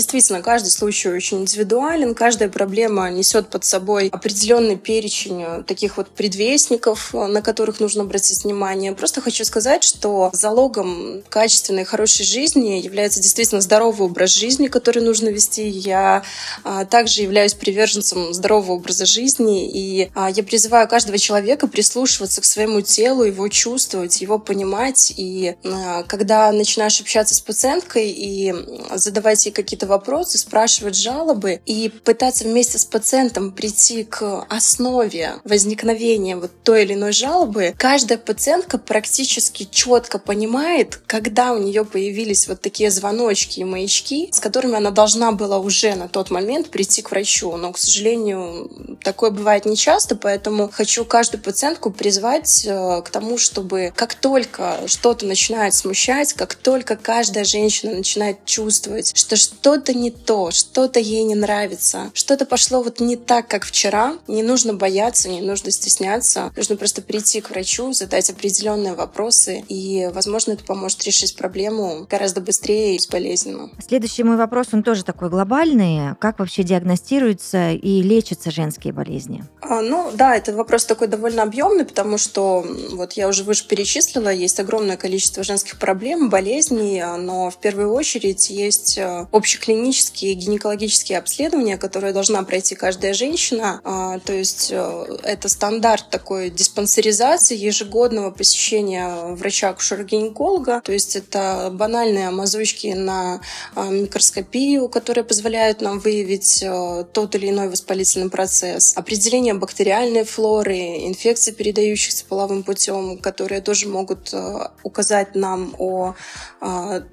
действительно 0.00 0.40
каждый 0.40 0.70
случай 0.70 1.08
очень 1.10 1.42
индивидуален, 1.42 2.14
каждая 2.14 2.48
проблема 2.48 3.10
несет 3.10 3.48
под 3.48 3.64
собой 3.64 4.08
определенный 4.08 4.76
перечень 4.76 5.42
э, 5.42 5.62
таких 5.62 5.98
вот 5.98 6.08
предвестников, 6.08 7.14
э, 7.14 7.26
на 7.26 7.42
которых 7.42 7.80
нужно 7.80 8.02
обратить 8.02 8.44
внимание. 8.44 8.92
Просто 8.92 9.20
хочу 9.20 9.44
сказать, 9.44 9.84
что 9.84 10.30
залогом 10.32 11.22
качественной, 11.28 11.84
хорошей 11.84 12.24
жизни 12.24 12.80
является 12.80 13.20
действительно 13.20 13.60
здоровый 13.60 14.08
образ 14.08 14.30
жизни, 14.30 14.68
который 14.68 15.02
нужно 15.02 15.28
вести. 15.28 15.68
Я 15.68 16.22
а, 16.64 16.84
также 16.84 17.22
являюсь 17.22 17.54
приверженцем 17.54 18.32
здорового 18.32 18.72
образа 18.72 19.04
жизни, 19.04 19.70
и 19.70 20.10
а, 20.14 20.30
я 20.30 20.42
призываю 20.42 20.88
каждого 20.88 21.18
человека 21.18 21.66
прислушиваться 21.66 22.40
к 22.40 22.44
своему 22.44 22.80
телу, 22.80 23.24
его 23.24 23.48
чувствовать, 23.48 24.20
его 24.20 24.38
понимать. 24.38 25.12
И 25.16 25.56
а, 25.64 26.04
когда 26.04 26.50
начинаешь 26.52 27.00
общаться 27.00 27.34
с 27.34 27.40
пациенткой 27.40 28.10
и 28.10 28.54
задавать 28.94 29.44
ей 29.46 29.52
какие-то 29.52 29.86
вопросы, 29.90 30.38
спрашивать 30.38 30.96
жалобы 30.96 31.60
и 31.66 31.90
пытаться 31.90 32.44
вместе 32.44 32.78
с 32.78 32.86
пациентом 32.86 33.52
прийти 33.52 34.04
к 34.04 34.46
основе 34.48 35.34
возникновения 35.44 36.36
вот 36.36 36.50
той 36.64 36.84
или 36.84 36.94
иной 36.94 37.12
жалобы, 37.12 37.74
каждая 37.76 38.16
пациентка 38.16 38.78
практически 38.78 39.64
четко 39.70 40.18
понимает, 40.18 40.96
когда 41.06 41.52
у 41.52 41.58
нее 41.58 41.84
появились 41.84 42.48
вот 42.48 42.60
такие 42.62 42.90
звоночки 42.90 43.60
и 43.60 43.64
маячки, 43.64 44.30
с 44.32 44.40
которыми 44.40 44.76
она 44.76 44.90
должна 44.90 45.32
была 45.32 45.58
уже 45.58 45.94
на 45.94 46.08
тот 46.08 46.30
момент 46.30 46.70
прийти 46.70 47.02
к 47.02 47.10
врачу. 47.10 47.56
Но, 47.56 47.72
к 47.72 47.78
сожалению, 47.78 48.98
такое 49.02 49.30
бывает 49.30 49.66
нечасто, 49.66 50.14
поэтому 50.14 50.70
хочу 50.72 51.04
каждую 51.04 51.42
пациентку 51.42 51.90
призвать 51.90 52.64
э, 52.64 53.02
к 53.02 53.10
тому, 53.10 53.36
чтобы 53.38 53.92
как 53.94 54.14
только 54.14 54.86
что-то 54.86 55.26
начинает 55.26 55.74
смущать, 55.74 56.32
как 56.34 56.54
только 56.54 56.96
каждая 56.96 57.44
женщина 57.44 57.94
начинает 57.94 58.44
чувствовать, 58.44 59.16
что 59.16 59.36
что 59.36 59.79
что-то 59.80 59.98
не 59.98 60.10
то, 60.10 60.50
что-то 60.50 61.00
ей 61.00 61.22
не 61.24 61.34
нравится, 61.34 62.10
что-то 62.12 62.44
пошло 62.44 62.82
вот 62.82 63.00
не 63.00 63.16
так, 63.16 63.48
как 63.48 63.64
вчера, 63.64 64.18
не 64.28 64.42
нужно 64.42 64.74
бояться, 64.74 65.30
не 65.30 65.40
нужно 65.40 65.70
стесняться, 65.70 66.52
нужно 66.54 66.76
просто 66.76 67.00
прийти 67.00 67.40
к 67.40 67.48
врачу, 67.48 67.94
задать 67.94 68.28
определенные 68.28 68.92
вопросы, 68.92 69.64
и, 69.68 70.10
возможно, 70.12 70.52
это 70.52 70.64
поможет 70.64 71.02
решить 71.04 71.34
проблему 71.34 72.06
гораздо 72.10 72.42
быстрее 72.42 72.94
и 72.94 72.96
безболезненно. 72.98 73.70
Следующий 73.88 74.22
мой 74.22 74.36
вопрос, 74.36 74.66
он 74.72 74.82
тоже 74.82 75.02
такой 75.02 75.30
глобальный. 75.30 76.14
Как 76.18 76.40
вообще 76.40 76.62
диагностируются 76.62 77.70
и 77.70 78.02
лечатся 78.02 78.50
женские 78.50 78.92
болезни? 78.92 79.44
А, 79.62 79.80
ну, 79.80 80.10
да, 80.12 80.36
это 80.36 80.52
вопрос 80.52 80.84
такой 80.84 81.06
довольно 81.08 81.42
объемный, 81.42 81.86
потому 81.86 82.18
что, 82.18 82.66
вот 82.92 83.14
я 83.14 83.28
уже 83.28 83.44
выше 83.44 83.66
перечислила, 83.66 84.28
есть 84.28 84.60
огромное 84.60 84.98
количество 84.98 85.42
женских 85.42 85.78
проблем, 85.78 86.28
болезней, 86.28 87.02
но 87.18 87.48
в 87.50 87.56
первую 87.56 87.94
очередь 87.94 88.50
есть 88.50 88.98
общеклинические 88.98 89.69
клинические 89.70 90.34
гинекологические 90.34 91.18
обследования, 91.18 91.78
которые 91.78 92.12
должна 92.12 92.42
пройти 92.42 92.74
каждая 92.74 93.14
женщина. 93.14 93.80
А, 93.84 94.18
то 94.18 94.32
есть 94.32 94.70
э, 94.72 95.18
это 95.22 95.48
стандарт 95.48 96.10
такой 96.10 96.50
диспансеризации 96.50 97.56
ежегодного 97.56 98.32
посещения 98.32 99.32
врача-акушера-гинеколога. 99.36 100.80
То 100.80 100.92
есть 100.92 101.14
это 101.14 101.70
банальные 101.72 102.30
мазочки 102.30 102.88
на 102.88 103.40
а, 103.76 103.90
микроскопию, 103.90 104.88
которые 104.88 105.22
позволяют 105.22 105.80
нам 105.80 106.00
выявить 106.00 106.64
э, 106.64 107.04
тот 107.12 107.36
или 107.36 107.50
иной 107.50 107.68
воспалительный 107.68 108.28
процесс. 108.28 108.96
Определение 108.96 109.54
бактериальной 109.54 110.24
флоры, 110.24 111.06
инфекций, 111.06 111.52
передающихся 111.52 112.24
половым 112.28 112.64
путем, 112.64 113.18
которые 113.18 113.60
тоже 113.60 113.86
могут 113.86 114.34
э, 114.34 114.68
указать 114.82 115.36
нам 115.36 115.76
о 115.78 116.14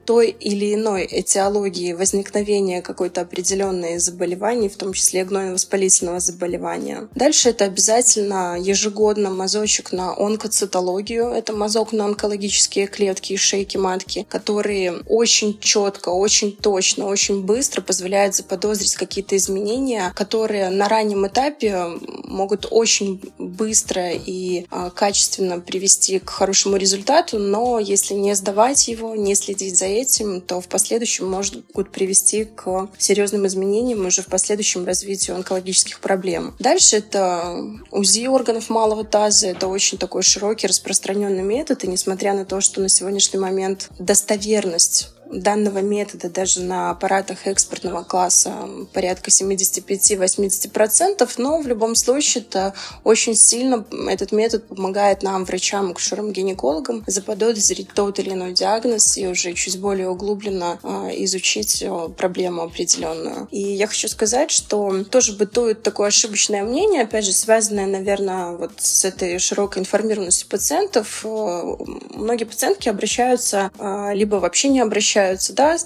той 0.05 0.29
или 0.29 0.73
иной 0.73 1.07
этиологии 1.09 1.93
возникновения 1.93 2.47
какой-то 2.82 3.22
определенной 3.22 4.00
заболевания, 4.00 4.70
в 4.70 4.75
том 4.75 4.94
числе 4.94 5.24
гнойно-воспалительного 5.24 6.20
заболевания. 6.20 7.08
Дальше 7.16 7.50
это 7.50 7.66
обязательно 7.66 8.58
ежегодно 8.60 9.30
мазочек 9.30 9.92
на 9.92 10.16
онкоцитологию. 10.16 11.27
Это 11.27 11.54
мазок 11.54 11.92
на 11.92 12.06
онкологические 12.06 12.88
клетки 12.88 13.34
и 13.34 13.38
шейки 13.38 13.77
матки, 13.77 14.25
которые 14.30 15.01
очень 15.08 15.60
четко, 15.60 16.10
очень 16.10 16.56
точно, 16.56 17.08
очень 17.08 17.44
быстро 17.44 17.82
позволяют 17.82 18.36
заподозрить 18.36 18.96
какие-то 18.96 19.36
изменения, 19.36 20.12
которые 20.16 20.70
на 20.70 20.88
раннем 20.88 21.27
этапе 21.27 21.86
могут 22.24 22.68
очень 22.70 23.22
быстро 23.38 24.12
и 24.13 24.66
а, 24.70 24.89
качественно 24.89 25.60
привести 25.60 26.20
к 26.20 26.30
хорошему 26.30 26.77
результату, 26.77 27.39
но 27.39 27.80
если 27.80 28.13
не 28.13 28.36
сдавать 28.36 28.88
его, 28.88 29.16
не 29.16 29.36
следить 29.36 29.77
за 29.77 29.86
этим, 29.86 30.42
то 30.42 30.62
в 30.62 30.68
последующем 30.68 31.27
могут 31.27 31.92
привести 32.38 32.56
к 32.56 32.89
серьезным 32.98 33.48
изменениям 33.48 34.06
уже 34.06 34.22
в 34.22 34.27
последующем 34.27 34.86
развитию 34.86 35.36
онкологических 35.36 36.00
проблем. 36.00 36.53
Дальше 36.60 36.98
это 36.98 37.56
УЗИ 37.91 38.27
органов 38.27 38.70
малого 38.70 39.03
таза. 39.03 39.48
Это 39.48 39.67
очень 39.67 39.98
такой 39.98 40.24
широкий, 40.24 40.67
распространенный 40.67 41.44
метод. 41.44 41.84
И 41.84 41.88
несмотря 41.88 42.34
на 42.34 42.46
то, 42.46 42.62
что 42.62 42.82
на 42.82 42.89
сегодняшний 42.89 43.39
момент 43.39 43.89
достоверность 44.00 45.10
данного 45.31 45.79
метода 45.79 46.29
даже 46.29 46.62
на 46.62 46.91
аппаратах 46.91 47.48
экспортного 47.48 48.03
класса 48.03 48.53
порядка 48.93 49.29
75-80%, 49.29 51.29
но 51.38 51.62
в 51.62 51.67
любом 51.67 51.96
случае 51.96 52.43
это 52.43 52.74
очень 53.03 53.36
сильно 53.36 53.86
этот 54.10 54.31
метод 54.31 54.65
помогает 54.67 55.24
нам, 55.24 55.43
врачам, 55.46 55.91
акушерам, 55.91 56.31
гинекологам, 56.31 57.03
заподозрить 57.07 57.93
тот 57.93 58.19
или 58.19 58.31
иной 58.31 58.53
диагноз 58.53 59.17
и 59.17 59.27
уже 59.27 59.53
чуть 59.53 59.79
более 59.79 60.10
углубленно 60.10 60.79
а, 60.84 61.10
изучить 61.10 61.84
проблему 62.17 62.63
определенную. 62.63 63.48
И 63.51 63.60
я 63.60 63.88
хочу 63.88 64.07
сказать, 64.07 64.51
что 64.51 65.03
тоже 65.03 65.34
бытует 65.34 65.84
такое 65.84 66.07
ошибочное 66.07 66.63
мнение, 66.63 67.03
опять 67.03 67.25
же, 67.25 67.34
связанное, 67.34 67.86
наверное, 67.86 68.53
вот 68.53 68.72
с 68.77 69.05
этой 69.05 69.38
широкой 69.39 69.81
информированностью 69.81 70.48
пациентов. 70.50 71.24
Многие 71.24 72.46
пациентки 72.46 72.89
обращаются, 72.89 73.72
а, 73.77 74.13
либо 74.13 74.38
вообще 74.38 74.69
не 74.69 74.79
обращаются 74.79 75.16
обращаются, 75.17 75.53
да, 75.53 75.77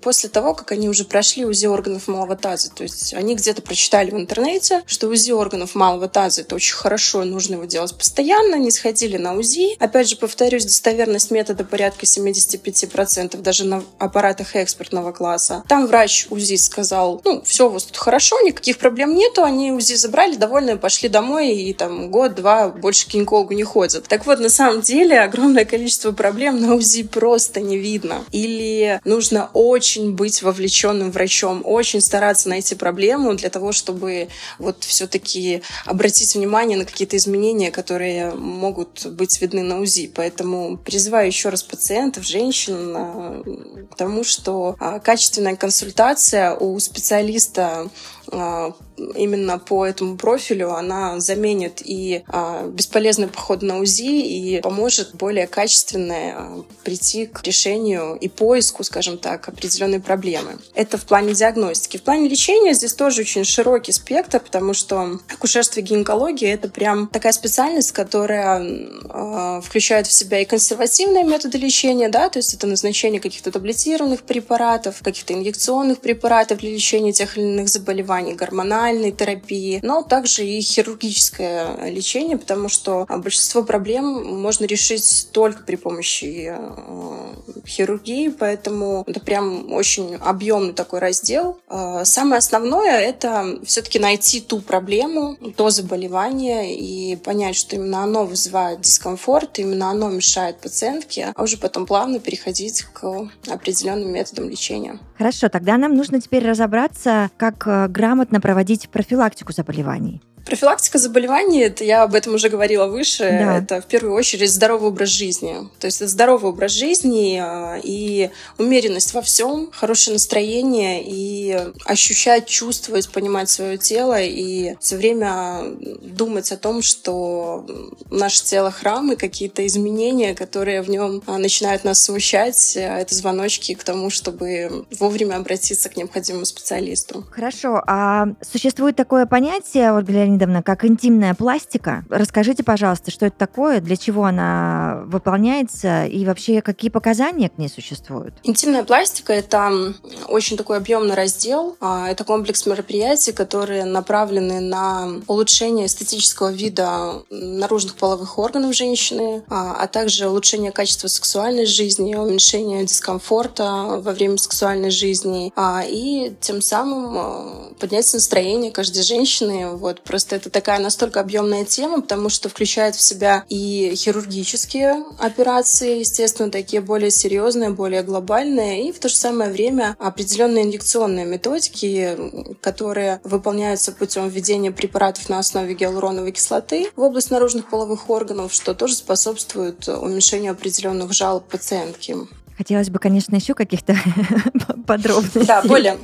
после 0.00 0.28
того, 0.28 0.54
как 0.54 0.72
они 0.72 0.88
уже 0.88 1.04
прошли 1.04 1.44
УЗИ 1.44 1.66
органов 1.66 2.08
малого 2.08 2.36
таза. 2.36 2.70
То 2.70 2.82
есть 2.82 3.14
они 3.14 3.34
где-то 3.34 3.62
прочитали 3.62 4.10
в 4.10 4.14
интернете, 4.14 4.82
что 4.86 5.08
УЗИ 5.08 5.32
органов 5.32 5.74
малого 5.74 6.08
таза 6.08 6.42
это 6.42 6.54
очень 6.54 6.74
хорошо, 6.74 7.24
нужно 7.24 7.54
его 7.54 7.64
делать 7.64 7.96
постоянно, 7.96 8.56
не 8.56 8.70
сходили 8.70 9.16
на 9.16 9.34
УЗИ. 9.34 9.76
Опять 9.78 10.08
же, 10.08 10.16
повторюсь, 10.16 10.64
достоверность 10.64 11.30
метода 11.30 11.64
порядка 11.64 12.04
75%, 12.04 13.40
даже 13.40 13.64
на 13.64 13.82
аппаратах 13.98 14.56
экспертного 14.56 15.12
класса. 15.12 15.62
Там 15.68 15.86
врач 15.86 16.26
УЗИ 16.30 16.56
сказал, 16.56 17.20
ну, 17.24 17.42
все 17.42 17.68
у 17.68 17.70
вас 17.70 17.84
тут 17.84 17.96
хорошо, 17.96 18.40
никаких 18.42 18.78
проблем 18.78 19.14
нету, 19.14 19.42
они 19.42 19.72
УЗИ 19.72 19.94
забрали, 19.94 20.36
довольны, 20.36 20.76
пошли 20.76 21.08
домой, 21.08 21.52
и 21.52 21.72
там 21.72 22.10
год-два 22.10 22.68
больше 22.68 23.06
к 23.06 23.10
гинекологу 23.10 23.54
не 23.54 23.64
ходят. 23.64 24.04
Так 24.08 24.26
вот, 24.26 24.38
на 24.40 24.50
самом 24.50 24.82
деле, 24.82 25.20
огромное 25.20 25.64
количество 25.64 26.12
проблем 26.12 26.60
на 26.60 26.74
УЗИ 26.74 27.04
просто 27.04 27.60
не 27.60 27.78
видно. 27.78 28.24
Или 28.32 28.65
нужно 29.04 29.50
очень 29.52 30.14
быть 30.14 30.42
вовлеченным 30.42 31.10
врачом, 31.10 31.62
очень 31.64 32.00
стараться 32.00 32.48
найти 32.48 32.74
проблему 32.74 33.34
для 33.34 33.50
того, 33.50 33.72
чтобы 33.72 34.28
вот 34.58 34.84
все-таки 34.84 35.62
обратить 35.84 36.34
внимание 36.34 36.78
на 36.78 36.84
какие-то 36.84 37.16
изменения, 37.16 37.70
которые 37.70 38.32
могут 38.34 39.06
быть 39.06 39.40
видны 39.40 39.62
на 39.62 39.80
УЗИ. 39.80 40.10
Поэтому 40.14 40.78
призываю 40.78 41.26
еще 41.26 41.48
раз 41.48 41.62
пациентов, 41.62 42.26
женщин 42.26 42.94
а, 42.96 43.42
к 43.90 43.96
тому, 43.96 44.24
что 44.24 44.76
а, 44.78 44.98
качественная 44.98 45.56
консультация 45.56 46.54
у 46.54 46.78
специалиста 46.78 47.88
именно 48.28 49.58
по 49.58 49.86
этому 49.86 50.16
профилю 50.16 50.72
она 50.72 51.20
заменит 51.20 51.82
и 51.84 52.24
а, 52.28 52.66
бесполезный 52.66 53.28
поход 53.28 53.62
на 53.62 53.78
УЗИ 53.78 54.20
и 54.20 54.60
поможет 54.60 55.14
более 55.14 55.46
качественно 55.46 56.14
а, 56.14 56.64
прийти 56.82 57.26
к 57.26 57.42
решению 57.42 58.16
и 58.16 58.28
поиску, 58.28 58.84
скажем 58.84 59.18
так, 59.18 59.48
определенной 59.48 60.00
проблемы. 60.00 60.58
Это 60.74 60.98
в 60.98 61.04
плане 61.04 61.34
диагностики. 61.34 61.98
В 61.98 62.02
плане 62.02 62.28
лечения 62.28 62.74
здесь 62.74 62.94
тоже 62.94 63.22
очень 63.22 63.44
широкий 63.44 63.92
спектр, 63.92 64.40
потому 64.40 64.74
что 64.74 65.20
акушерство 65.32 65.80
и 65.80 65.82
гинекология— 65.82 66.54
это 66.54 66.68
прям 66.68 67.08
такая 67.08 67.32
специальность, 67.32 67.92
которая 67.92 69.60
включает 69.60 70.06
в 70.06 70.12
себя 70.12 70.40
и 70.40 70.44
консервативные 70.44 71.24
методы 71.24 71.58
лечения, 71.58 72.08
да, 72.08 72.28
то 72.28 72.38
есть 72.38 72.54
это 72.54 72.66
назначение 72.66 73.20
каких-то 73.20 73.50
таблетированных 73.50 74.22
препаратов, 74.22 75.02
каких-то 75.02 75.34
инъекционных 75.34 76.00
препаратов 76.00 76.58
для 76.58 76.70
лечения 76.70 77.12
тех 77.12 77.36
или 77.36 77.44
иных 77.44 77.68
заболеваний, 77.68 78.15
гормональных 78.22 78.56
гормональной 78.66 79.12
терапии, 79.12 79.80
но 79.82 80.02
также 80.02 80.44
и 80.44 80.60
хирургическое 80.60 81.90
лечение, 81.90 82.36
потому 82.38 82.68
что 82.68 83.06
большинство 83.08 83.62
проблем 83.62 84.04
можно 84.40 84.64
решить 84.64 85.28
только 85.32 85.62
при 85.62 85.76
помощи 85.76 86.54
э, 86.56 87.64
хирургии, 87.66 88.28
поэтому 88.28 89.04
это 89.06 89.20
прям 89.20 89.72
очень 89.72 90.16
объемный 90.16 90.72
такой 90.72 91.00
раздел. 91.00 91.58
Э, 91.68 92.02
самое 92.04 92.38
основное— 92.38 92.98
это 93.00 93.58
все-таки 93.64 93.98
найти 93.98 94.40
ту 94.40 94.60
проблему, 94.60 95.36
то 95.56 95.70
заболевание 95.70 96.74
и 96.76 97.16
понять, 97.16 97.56
что 97.56 97.76
именно 97.76 98.02
оно 98.02 98.24
вызывает 98.24 98.80
дискомфорт, 98.80 99.58
именно 99.58 99.90
оно 99.90 100.08
мешает 100.08 100.58
пациентке, 100.58 101.32
а 101.34 101.42
уже 101.42 101.56
потом 101.56 101.86
плавно 101.86 102.18
переходить 102.18 102.82
к 102.82 103.28
определенным 103.48 104.12
методам 104.12 104.48
лечения. 104.48 104.98
Хорошо, 105.18 105.48
тогда 105.48 105.76
нам 105.78 105.96
нужно 105.96 106.20
теперь 106.20 106.46
разобраться, 106.46 107.30
как 107.36 107.66
э, 107.66 107.88
грамотно 108.06 108.40
проводить 108.40 108.88
профилактику 108.88 109.52
заболеваний. 109.52 110.22
Профилактика 110.46 110.98
заболеваний, 110.98 111.62
это 111.62 111.82
я 111.82 112.04
об 112.04 112.14
этом 112.14 112.34
уже 112.34 112.48
говорила 112.48 112.86
выше, 112.86 113.24
да. 113.24 113.58
это 113.58 113.80
в 113.80 113.86
первую 113.86 114.14
очередь 114.14 114.52
здоровый 114.52 114.90
образ 114.90 115.08
жизни. 115.08 115.68
То 115.80 115.86
есть 115.86 116.00
это 116.00 116.08
здоровый 116.08 116.50
образ 116.52 116.70
жизни 116.70 117.40
а, 117.42 117.80
и 117.82 118.30
умеренность 118.56 119.12
во 119.12 119.22
всем, 119.22 119.70
хорошее 119.72 120.14
настроение 120.14 121.02
и 121.04 121.58
ощущать, 121.84 122.46
чувствовать, 122.46 123.08
понимать 123.08 123.50
свое 123.50 123.76
тело 123.76 124.22
и 124.22 124.76
все 124.78 124.96
время 124.96 125.64
думать 126.02 126.52
о 126.52 126.56
том, 126.56 126.80
что 126.80 127.66
наше 128.12 128.44
тело 128.44 128.70
храм 128.70 129.10
и 129.12 129.16
какие-то 129.16 129.66
изменения, 129.66 130.32
которые 130.34 130.80
в 130.82 130.88
нем 130.88 131.22
а, 131.26 131.38
начинают 131.38 131.82
нас 131.82 132.00
смущать, 132.00 132.76
а, 132.76 133.00
это 133.00 133.16
звоночки 133.16 133.74
к 133.74 133.82
тому, 133.82 134.10
чтобы 134.10 134.86
вовремя 135.00 135.36
обратиться 135.36 135.88
к 135.88 135.96
необходимому 135.96 136.44
специалисту. 136.44 137.24
Хорошо. 137.32 137.82
А 137.84 138.28
существует 138.48 138.94
такое 138.94 139.26
понятие, 139.26 139.92
Ольга 139.92 140.12
Леонидовна, 140.36 140.62
как 140.62 140.84
интимная 140.84 141.34
пластика. 141.34 142.04
Расскажите, 142.10 142.62
пожалуйста, 142.62 143.10
что 143.10 143.26
это 143.26 143.36
такое, 143.38 143.80
для 143.80 143.96
чего 143.96 144.24
она 144.24 145.02
выполняется 145.06 146.04
и 146.04 146.24
вообще 146.24 146.60
какие 146.60 146.90
показания 146.90 147.48
к 147.48 147.58
ней 147.58 147.68
существуют? 147.68 148.34
Интимная 148.42 148.84
пластика— 148.84 149.32
это 149.34 149.94
очень 150.28 150.56
такой 150.56 150.76
объемный 150.76 151.14
раздел. 151.14 151.76
А, 151.80 152.08
это 152.10 152.24
комплекс 152.24 152.66
мероприятий, 152.66 153.32
которые 153.32 153.84
направлены 153.84 154.60
на 154.60 155.20
улучшение 155.26 155.86
эстетического 155.86 156.52
вида 156.52 157.22
наружных 157.30 157.96
половых 157.96 158.38
органов 158.38 158.74
женщины, 158.74 159.42
а, 159.48 159.76
а 159.80 159.86
также 159.86 160.28
улучшение 160.28 160.72
качества 160.72 161.08
сексуальной 161.08 161.66
жизни, 161.66 162.14
уменьшение 162.14 162.84
дискомфорта 162.84 164.00
во 164.02 164.12
время 164.12 164.36
сексуальной 164.36 164.90
жизни 164.90 165.52
а, 165.56 165.82
и 165.86 166.32
тем 166.40 166.60
самым 166.60 167.74
поднять 167.78 168.12
настроение 168.12 168.70
каждой 168.70 169.02
женщины. 169.02 169.76
Вот 169.76 170.02
просто 170.02 170.25
Просто 170.26 170.48
это 170.48 170.50
такая 170.50 170.80
настолько 170.80 171.20
объемная 171.20 171.64
тема, 171.64 172.00
потому 172.00 172.30
что 172.30 172.48
включает 172.48 172.96
в 172.96 173.00
себя 173.00 173.44
и 173.48 173.92
хирургические 173.94 175.04
операции, 175.20 176.00
естественно, 176.00 176.50
такие 176.50 176.82
более 176.82 177.12
серьезные, 177.12 177.70
более 177.70 178.02
глобальные, 178.02 178.88
и 178.88 178.92
в 178.92 178.98
то 178.98 179.08
же 179.08 179.14
самое 179.14 179.52
время 179.52 179.94
определенные 180.00 180.64
инъекционные 180.64 181.26
методики, 181.26 182.16
которые 182.60 183.20
выполняются 183.22 183.92
путем 183.92 184.28
введения 184.28 184.72
препаратов 184.72 185.28
на 185.28 185.38
основе 185.38 185.74
гиалуроновой 185.74 186.32
кислоты 186.32 186.90
в 186.96 187.02
область 187.02 187.30
наружных 187.30 187.70
половых 187.70 188.10
органов, 188.10 188.52
что 188.52 188.74
тоже 188.74 188.96
способствует 188.96 189.86
уменьшению 189.86 190.52
определенных 190.52 191.12
жалоб 191.12 191.44
пациентки. 191.48 192.16
Хотелось 192.56 192.88
бы, 192.88 192.98
конечно, 192.98 193.36
еще 193.36 193.54
каких-то 193.54 193.94
подробностей. 194.86 195.44
Да, 195.44 195.60
более. 195.62 195.98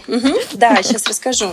Да, 0.53 0.83
сейчас 0.83 1.07
расскажу. 1.07 1.51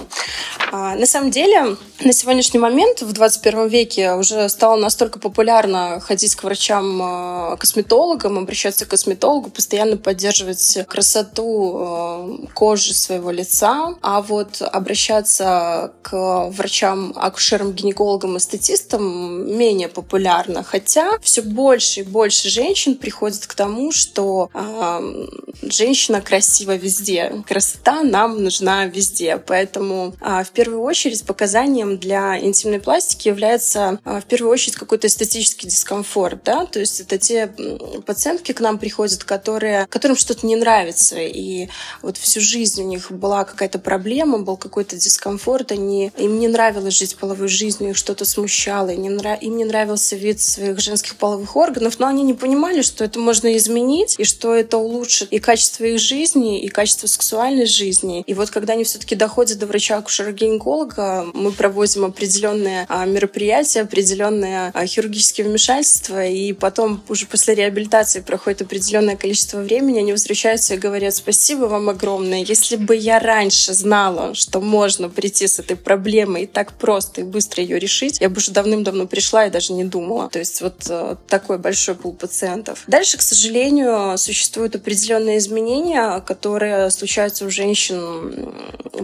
А, 0.72 0.96
на 0.96 1.06
самом 1.06 1.32
деле, 1.32 1.78
на 2.02 2.12
сегодняшний 2.12 2.60
момент 2.60 3.02
в 3.02 3.14
21 3.14 3.68
веке 3.68 4.14
уже 4.14 4.50
стало 4.50 4.76
настолько 4.76 5.20
популярно 5.20 6.02
ходить 6.02 6.36
к 6.36 6.44
врачам-косметологам, 6.44 8.38
а, 8.38 8.42
обращаться 8.42 8.86
к 8.86 8.90
косметологу, 8.90 9.50
постоянно 9.50 9.96
поддерживать 9.96 10.80
красоту 10.88 11.78
а, 11.78 12.30
кожи 12.54 12.94
своего 12.94 13.32
лица, 13.32 13.96
а 14.02 14.22
вот 14.22 14.62
обращаться 14.62 15.94
к 16.02 16.50
врачам-акушерам, 16.50 17.72
гинекологам 17.72 18.36
и 18.36 18.40
статистам 18.40 19.58
менее 19.58 19.88
популярно. 19.88 20.64
Хотя 20.64 21.18
все 21.22 21.42
больше 21.42 22.02
и 22.02 22.04
больше 22.04 22.50
женщин 22.50 22.96
приходят 22.96 23.46
к 23.48 23.54
тому, 23.54 23.92
что 23.92 24.50
женщина 25.62 26.22
красива 26.22 26.76
везде. 26.76 27.44
Красота 27.48 28.04
нам 28.04 28.44
нужна 28.44 28.86
везде. 28.86 29.38
Поэтому 29.38 30.16
э, 30.22 30.44
в 30.44 30.52
первую 30.52 30.82
очередь 30.82 31.24
показанием 31.26 31.98
для 31.98 32.40
интимной 32.40 32.80
пластики 32.80 33.28
является 33.28 34.00
э, 34.06 34.22
в 34.22 34.26
первую 34.26 34.52
очередь 34.52 34.76
какой-то 34.76 35.08
эстетический 35.08 35.70
дискомфорт. 35.70 36.44
Да? 36.44 36.66
То 36.66 36.80
есть 36.80 37.00
это 37.02 37.18
те 37.18 37.52
пациентки 38.06 38.52
к 38.52 38.60
нам 38.60 38.80
приходят, 38.80 39.24
которые, 39.24 39.86
которым 39.88 40.18
что-то 40.18 40.46
не 40.46 40.56
нравится. 40.56 41.18
И 41.20 41.70
вот 42.02 42.18
всю 42.18 42.42
жизнь 42.42 42.82
у 42.82 42.86
них 42.86 43.12
была 43.12 43.44
какая-то 43.44 43.80
проблема, 43.80 44.40
был 44.40 44.58
какой-то 44.58 44.96
дискомфорт. 44.96 45.72
Они, 45.72 46.12
им 46.18 46.40
не 46.40 46.48
нравилось 46.48 46.98
жить 46.98 47.16
половой 47.16 47.48
жизнью, 47.48 47.92
их 47.92 47.98
что-то 47.98 48.26
смущало. 48.26 48.90
Им 48.90 49.02
не, 49.02 49.10
нрав, 49.10 49.42
им 49.42 49.58
не 49.58 49.66
нравился 49.66 50.16
вид 50.16 50.40
своих 50.42 50.80
женских 50.80 51.16
половых 51.16 51.56
органов, 51.56 52.00
но 52.00 52.08
они 52.08 52.24
не 52.24 52.34
понимали, 52.34 52.82
что 52.82 53.04
это 53.04 53.20
можно 53.20 53.56
изменить, 53.58 54.16
и 54.18 54.24
что 54.24 54.56
это 54.56 54.79
улучшит 54.80 55.32
и 55.32 55.40
качество 55.40 55.84
их 55.86 56.00
жизни, 56.00 56.62
и 56.62 56.68
качество 56.68 57.08
сексуальной 57.08 57.66
жизни. 57.66 58.24
И 58.26 58.34
вот 58.34 58.50
когда 58.50 58.74
они 58.74 58.84
все-таки 58.84 59.16
доходят 59.16 59.60
до 59.60 59.66
врача-акушера-гинеколога, 59.68 61.28
мы 61.34 61.52
проводим 61.52 62.06
определенные 62.06 62.86
а, 62.90 63.06
мероприятия, 63.06 63.82
определенные 63.82 64.72
а, 64.74 64.86
хирургические 64.86 65.48
вмешательства, 65.48 66.26
и 66.26 66.54
потом 66.54 67.04
уже 67.10 67.26
после 67.26 67.56
реабилитации 67.56 68.22
проходит 68.22 68.62
определенное 68.62 69.16
количество 69.16 69.60
времени, 69.60 70.00
они 70.00 70.12
возвращаются 70.12 70.76
и 70.76 70.78
говорят 70.78 71.16
спасибо 71.16 71.66
вам 71.66 71.90
огромное. 71.90 72.44
Если 72.44 72.76
бы 72.76 72.96
я 72.96 73.20
раньше 73.20 73.74
знала, 73.74 74.34
что 74.34 74.62
можно 74.62 75.10
прийти 75.10 75.48
с 75.48 75.60
этой 75.60 75.76
проблемой 75.76 76.44
и 76.44 76.48
так 76.48 76.74
просто 76.74 77.22
и 77.22 77.24
быстро 77.24 77.64
ее 77.64 77.80
решить, 77.80 78.20
я 78.20 78.30
бы 78.30 78.38
уже 78.38 78.52
давным-давно 78.52 79.08
пришла 79.08 79.46
и 79.46 79.50
даже 79.50 79.74
не 79.74 79.84
думала. 79.84 80.30
То 80.30 80.40
есть 80.40 80.62
вот 80.62 80.86
э, 80.90 81.16
такой 81.28 81.58
большой 81.58 81.96
пул 81.96 82.14
пациентов. 82.14 82.84
Дальше, 82.88 83.18
к 83.18 83.22
сожалению, 83.22 84.18
существуют 84.70 84.76
определенные 84.76 85.38
изменения, 85.38 86.20
которые 86.22 86.90
случаются 86.92 87.46
у 87.46 87.50
женщин 87.50 88.54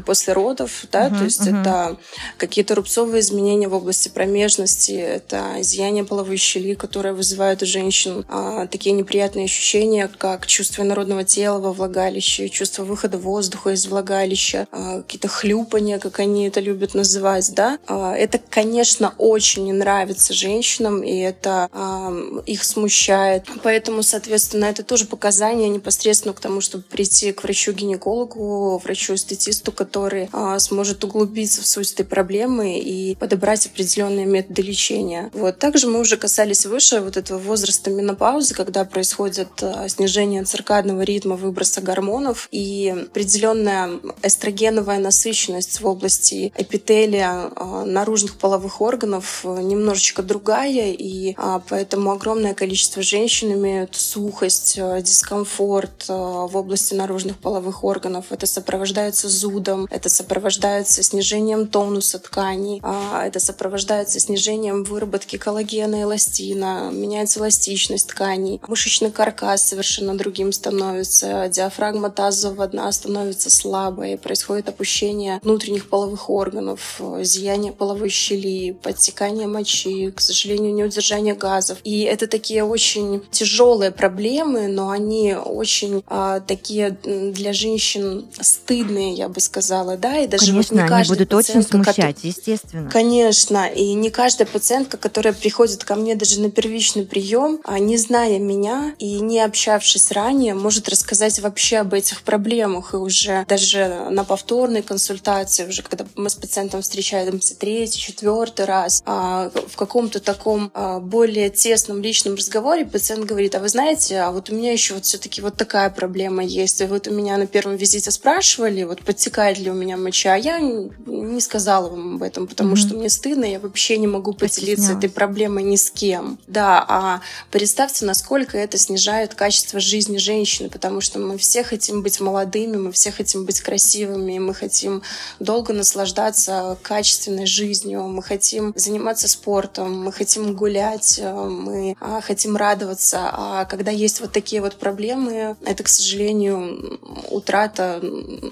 после 0.05 0.33
родов, 0.33 0.85
да, 0.91 1.07
uh-huh, 1.07 1.17
то 1.17 1.23
есть 1.23 1.41
uh-huh. 1.41 1.61
это 1.61 1.97
какие-то 2.37 2.75
рубцовые 2.75 3.21
изменения 3.21 3.67
в 3.67 3.73
области 3.73 4.09
промежности, 4.09 4.91
это 4.91 5.55
изъяние 5.59 6.03
половой 6.03 6.37
щели, 6.37 6.73
которые 6.73 7.13
вызывают 7.13 7.61
у 7.63 7.65
женщин 7.65 8.25
а, 8.29 8.67
такие 8.67 8.93
неприятные 8.93 9.45
ощущения, 9.45 10.09
как 10.17 10.47
чувство 10.47 10.83
народного 10.83 11.23
тела 11.23 11.59
во 11.59 11.71
влагалище, 11.71 12.49
чувство 12.49 12.83
выхода 12.83 13.17
воздуха 13.17 13.71
из 13.71 13.87
влагалища, 13.87 14.67
а, 14.71 15.01
какие-то 15.01 15.27
хлюпания, 15.27 15.99
как 15.99 16.19
они 16.19 16.47
это 16.47 16.59
любят 16.59 16.93
называть, 16.93 17.53
да. 17.53 17.77
А, 17.87 18.13
это, 18.15 18.39
конечно, 18.49 19.13
очень 19.17 19.65
не 19.65 19.73
нравится 19.73 20.33
женщинам, 20.33 21.03
и 21.03 21.17
это 21.19 21.69
а, 21.71 22.13
их 22.45 22.63
смущает. 22.63 23.45
Поэтому, 23.63 24.03
соответственно, 24.03 24.65
это 24.65 24.83
тоже 24.83 25.05
показания 25.55 25.69
непосредственно 25.69 26.33
к 26.33 26.39
тому, 26.39 26.61
чтобы 26.61 26.83
прийти 26.83 27.31
к 27.31 27.43
врачу-гинекологу, 27.43 28.77
врачу-эстетисту, 28.83 29.71
который 29.71 30.29
а, 30.31 30.59
сможет 30.59 31.03
углубиться 31.03 31.61
в 31.61 31.67
суть 31.67 31.93
этой 31.93 32.05
проблемы 32.05 32.79
и 32.79 33.15
подобрать 33.15 33.65
определенные 33.67 34.25
методы 34.25 34.61
лечения. 34.61 35.29
Вот. 35.33 35.57
Также 35.59 35.87
мы 35.87 35.99
уже 35.99 36.17
касались 36.17 36.65
выше 36.65 36.99
вот 36.99 37.17
этого 37.17 37.37
возраста 37.39 37.89
менопаузы, 37.89 38.53
когда 38.53 38.83
происходит 38.85 39.47
а, 39.61 39.87
снижение 39.87 40.43
циркадного 40.43 41.01
ритма 41.03 41.35
выброса 41.35 41.81
гормонов 41.81 42.47
и 42.51 42.93
определенная 43.07 43.99
эстрогеновая 44.23 44.99
насыщенность 44.99 45.79
в 45.81 45.87
области 45.87 46.51
эпителия 46.57 47.49
а, 47.55 47.85
наружных 47.85 48.35
половых 48.35 48.81
органов 48.81 49.43
немножечко 49.45 50.21
другая, 50.21 50.91
и 50.91 51.35
поэтому 51.69 52.11
огромное 52.11 52.53
количество 52.53 53.01
женщин 53.01 53.53
имеют 53.53 53.95
сухость, 53.95 54.79
дискомфорт 55.01 55.44
в 55.45 56.55
области 56.55 56.93
наружных 56.93 57.37
половых 57.37 57.83
органов. 57.83 58.25
Это 58.31 58.45
сопровождается 58.47 59.29
зудом, 59.29 59.87
это 59.89 60.09
сопровождается 60.09 61.03
снижением 61.03 61.67
тонуса 61.67 62.19
тканей, 62.19 62.81
это 62.81 63.39
сопровождается 63.39 64.19
снижением 64.19 64.83
выработки 64.83 65.37
коллагена 65.37 65.95
и 65.95 66.01
эластина, 66.03 66.89
меняется 66.91 67.39
эластичность 67.39 68.07
тканей, 68.07 68.61
мышечный 68.67 69.11
каркас 69.11 69.63
совершенно 69.67 70.17
другим 70.17 70.51
становится, 70.51 71.47
диафрагма 71.49 72.09
тазового 72.09 72.67
дна 72.67 72.91
становится 72.91 73.49
слабой, 73.49 74.17
происходит 74.17 74.69
опущение 74.69 75.39
внутренних 75.43 75.89
половых 75.89 76.29
органов, 76.29 77.01
зияние 77.21 77.71
половой 77.71 78.09
щели, 78.09 78.71
подтекание 78.71 79.47
мочи, 79.47 80.11
к 80.11 80.21
сожалению, 80.21 80.73
неудержание 80.73 81.35
газов. 81.35 81.77
И 81.83 82.01
это 82.01 82.27
такие 82.27 82.63
очень 82.63 83.23
тяжелые 83.31 83.91
проблемы, 83.91 84.67
но 84.67 84.89
они 84.89 85.24
очень 85.33 86.03
а, 86.07 86.39
такие 86.39 86.91
для 86.91 87.53
женщин 87.53 88.25
стыдные, 88.39 89.13
я 89.13 89.29
бы 89.29 89.39
сказала, 89.39 89.97
да, 89.97 90.17
и 90.19 90.27
даже 90.27 90.47
Конечно, 90.47 90.81
вот 90.81 90.89
не 90.89 90.95
они 90.95 91.07
будут 91.07 91.33
очень 91.33 91.63
смущать, 91.63 91.95
который... 91.95 92.15
естественно. 92.21 92.89
Конечно, 92.89 93.67
и 93.67 93.93
не 93.93 94.09
каждая 94.09 94.47
пациентка, 94.47 94.97
которая 94.97 95.33
приходит 95.33 95.83
ко 95.83 95.95
мне 95.95 96.15
даже 96.15 96.39
на 96.41 96.51
первичный 96.51 97.05
прием, 97.05 97.59
а 97.63 97.79
не 97.79 97.97
зная 97.97 98.39
меня 98.39 98.93
и 98.99 99.19
не 99.19 99.39
общавшись 99.41 100.11
ранее, 100.11 100.53
может 100.53 100.89
рассказать 100.89 101.39
вообще 101.39 101.77
об 101.77 101.93
этих 101.93 102.21
проблемах 102.21 102.93
и 102.93 102.97
уже 102.97 103.45
даже 103.47 104.07
на 104.09 104.23
повторной 104.23 104.81
консультации, 104.81 105.67
уже 105.67 105.81
когда 105.81 106.05
мы 106.15 106.29
с 106.29 106.35
пациентом 106.35 106.81
встречаемся 106.81 107.55
третий, 107.55 107.99
четвертый 107.99 108.65
раз, 108.65 109.01
а, 109.05 109.51
в 109.67 109.75
каком-то 109.75 110.19
таком 110.19 110.71
а, 110.73 110.99
более 110.99 111.49
тесном 111.49 112.01
личном 112.01 112.35
разговоре 112.35 112.85
пациент 112.85 113.25
говорит, 113.25 113.55
а 113.55 113.59
вы 113.59 113.69
знаете, 113.69 114.19
а 114.19 114.31
вот 114.31 114.49
у 114.49 114.55
меня 114.55 114.71
еще 114.71 114.93
вот 114.93 115.05
все-таки 115.15 115.41
вот 115.41 115.55
такая 115.55 115.89
проблема 115.89 116.43
есть. 116.43 116.81
И 116.81 116.85
вот 116.85 117.07
у 117.07 117.11
меня 117.11 117.37
на 117.37 117.47
первом 117.47 117.77
визите 117.77 118.11
спрашивали, 118.11 118.83
вот 118.83 119.01
подтекает 119.01 119.57
ли 119.59 119.71
у 119.71 119.73
меня 119.73 119.95
моча, 119.95 120.33
а 120.33 120.37
я 120.37 120.59
не 120.59 121.39
сказала 121.39 121.89
вам 121.89 122.15
об 122.15 122.23
этом, 122.23 122.47
потому 122.47 122.73
mm-hmm. 122.73 122.75
что 122.75 122.95
мне 122.95 123.09
стыдно, 123.09 123.45
я 123.45 123.59
вообще 123.59 123.97
не 123.97 124.07
могу 124.07 124.33
поделиться 124.33 124.91
этой 124.91 125.09
проблемой 125.09 125.63
ни 125.63 125.77
с 125.77 125.89
кем. 125.89 126.37
Да, 126.47 126.83
а 126.85 127.21
представьте, 127.49 128.05
насколько 128.05 128.57
это 128.57 128.77
снижает 128.77 129.35
качество 129.35 129.79
жизни 129.79 130.17
женщины, 130.17 130.69
потому 130.69 130.99
что 130.99 131.19
мы 131.19 131.37
все 131.37 131.63
хотим 131.63 132.01
быть 132.01 132.19
молодыми, 132.19 132.75
мы 132.75 132.91
все 132.91 133.11
хотим 133.11 133.45
быть 133.45 133.61
красивыми, 133.61 134.37
мы 134.39 134.53
хотим 134.53 135.01
долго 135.39 135.71
наслаждаться 135.71 136.77
качественной 136.81 137.45
жизнью, 137.45 138.03
мы 138.03 138.21
хотим 138.21 138.73
заниматься 138.75 139.29
спортом, 139.29 140.03
мы 140.03 140.11
хотим 140.11 140.55
гулять, 140.55 141.19
э, 141.21 141.33
мы 141.33 141.95
а, 142.01 142.19
хотим 142.19 142.57
радоваться. 142.57 143.29
А 143.31 143.65
когда 143.65 143.91
есть 143.91 144.19
вот 144.19 144.33
такие 144.33 144.61
вот 144.61 144.75
проблемы, 144.75 145.04
это, 145.11 145.83
к 145.83 145.87
сожалению, 145.87 146.99
утрата 147.29 148.01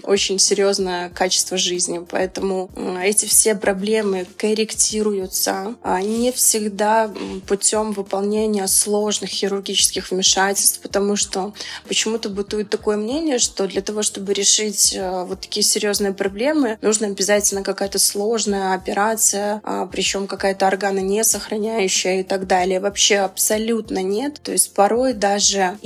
очень 0.04 0.40
серьезное 0.40 1.10
качество 1.10 1.58
жизни. 1.58 2.06
Поэтому 2.10 2.70
эти 3.02 3.26
все 3.26 3.56
проблемы 3.56 4.26
корректируются 4.38 5.76
а 5.82 6.02
не 6.02 6.32
всегда 6.32 7.12
путем 7.48 7.92
выполнения 7.92 8.68
сложных 8.68 9.30
хирургических 9.30 10.12
вмешательств, 10.12 10.80
потому 10.82 11.16
что 11.16 11.54
почему-то 11.88 12.30
бытует 12.30 12.70
такое 12.70 12.98
мнение, 12.98 13.40
что 13.40 13.68
для 13.68 13.82
того, 13.82 14.02
чтобы 14.02 14.34
решить 14.34 14.94
э, 14.96 15.24
вот 15.24 15.42
такие 15.42 15.64
серьезные 15.64 16.14
проблемы, 16.14 16.78
нужно 16.82 17.08
обязательно 17.08 17.64
какая-то 17.64 18.00
сложная 18.00 18.74
операция, 18.74 19.62
а, 19.64 19.86
причем 19.86 20.28
какая-то 20.28 20.68
органа 20.68 21.00
не 21.00 21.24
сохраняющая 21.24 22.22
и 22.22 22.24
так 22.24 22.48
далее. 22.48 22.80
Вообще 22.80 23.18
абсолютно 23.18 24.02
нет. 24.02 24.40
То 24.42 24.52
есть 24.52 24.74
порой 24.74 25.14
даже 25.14 25.78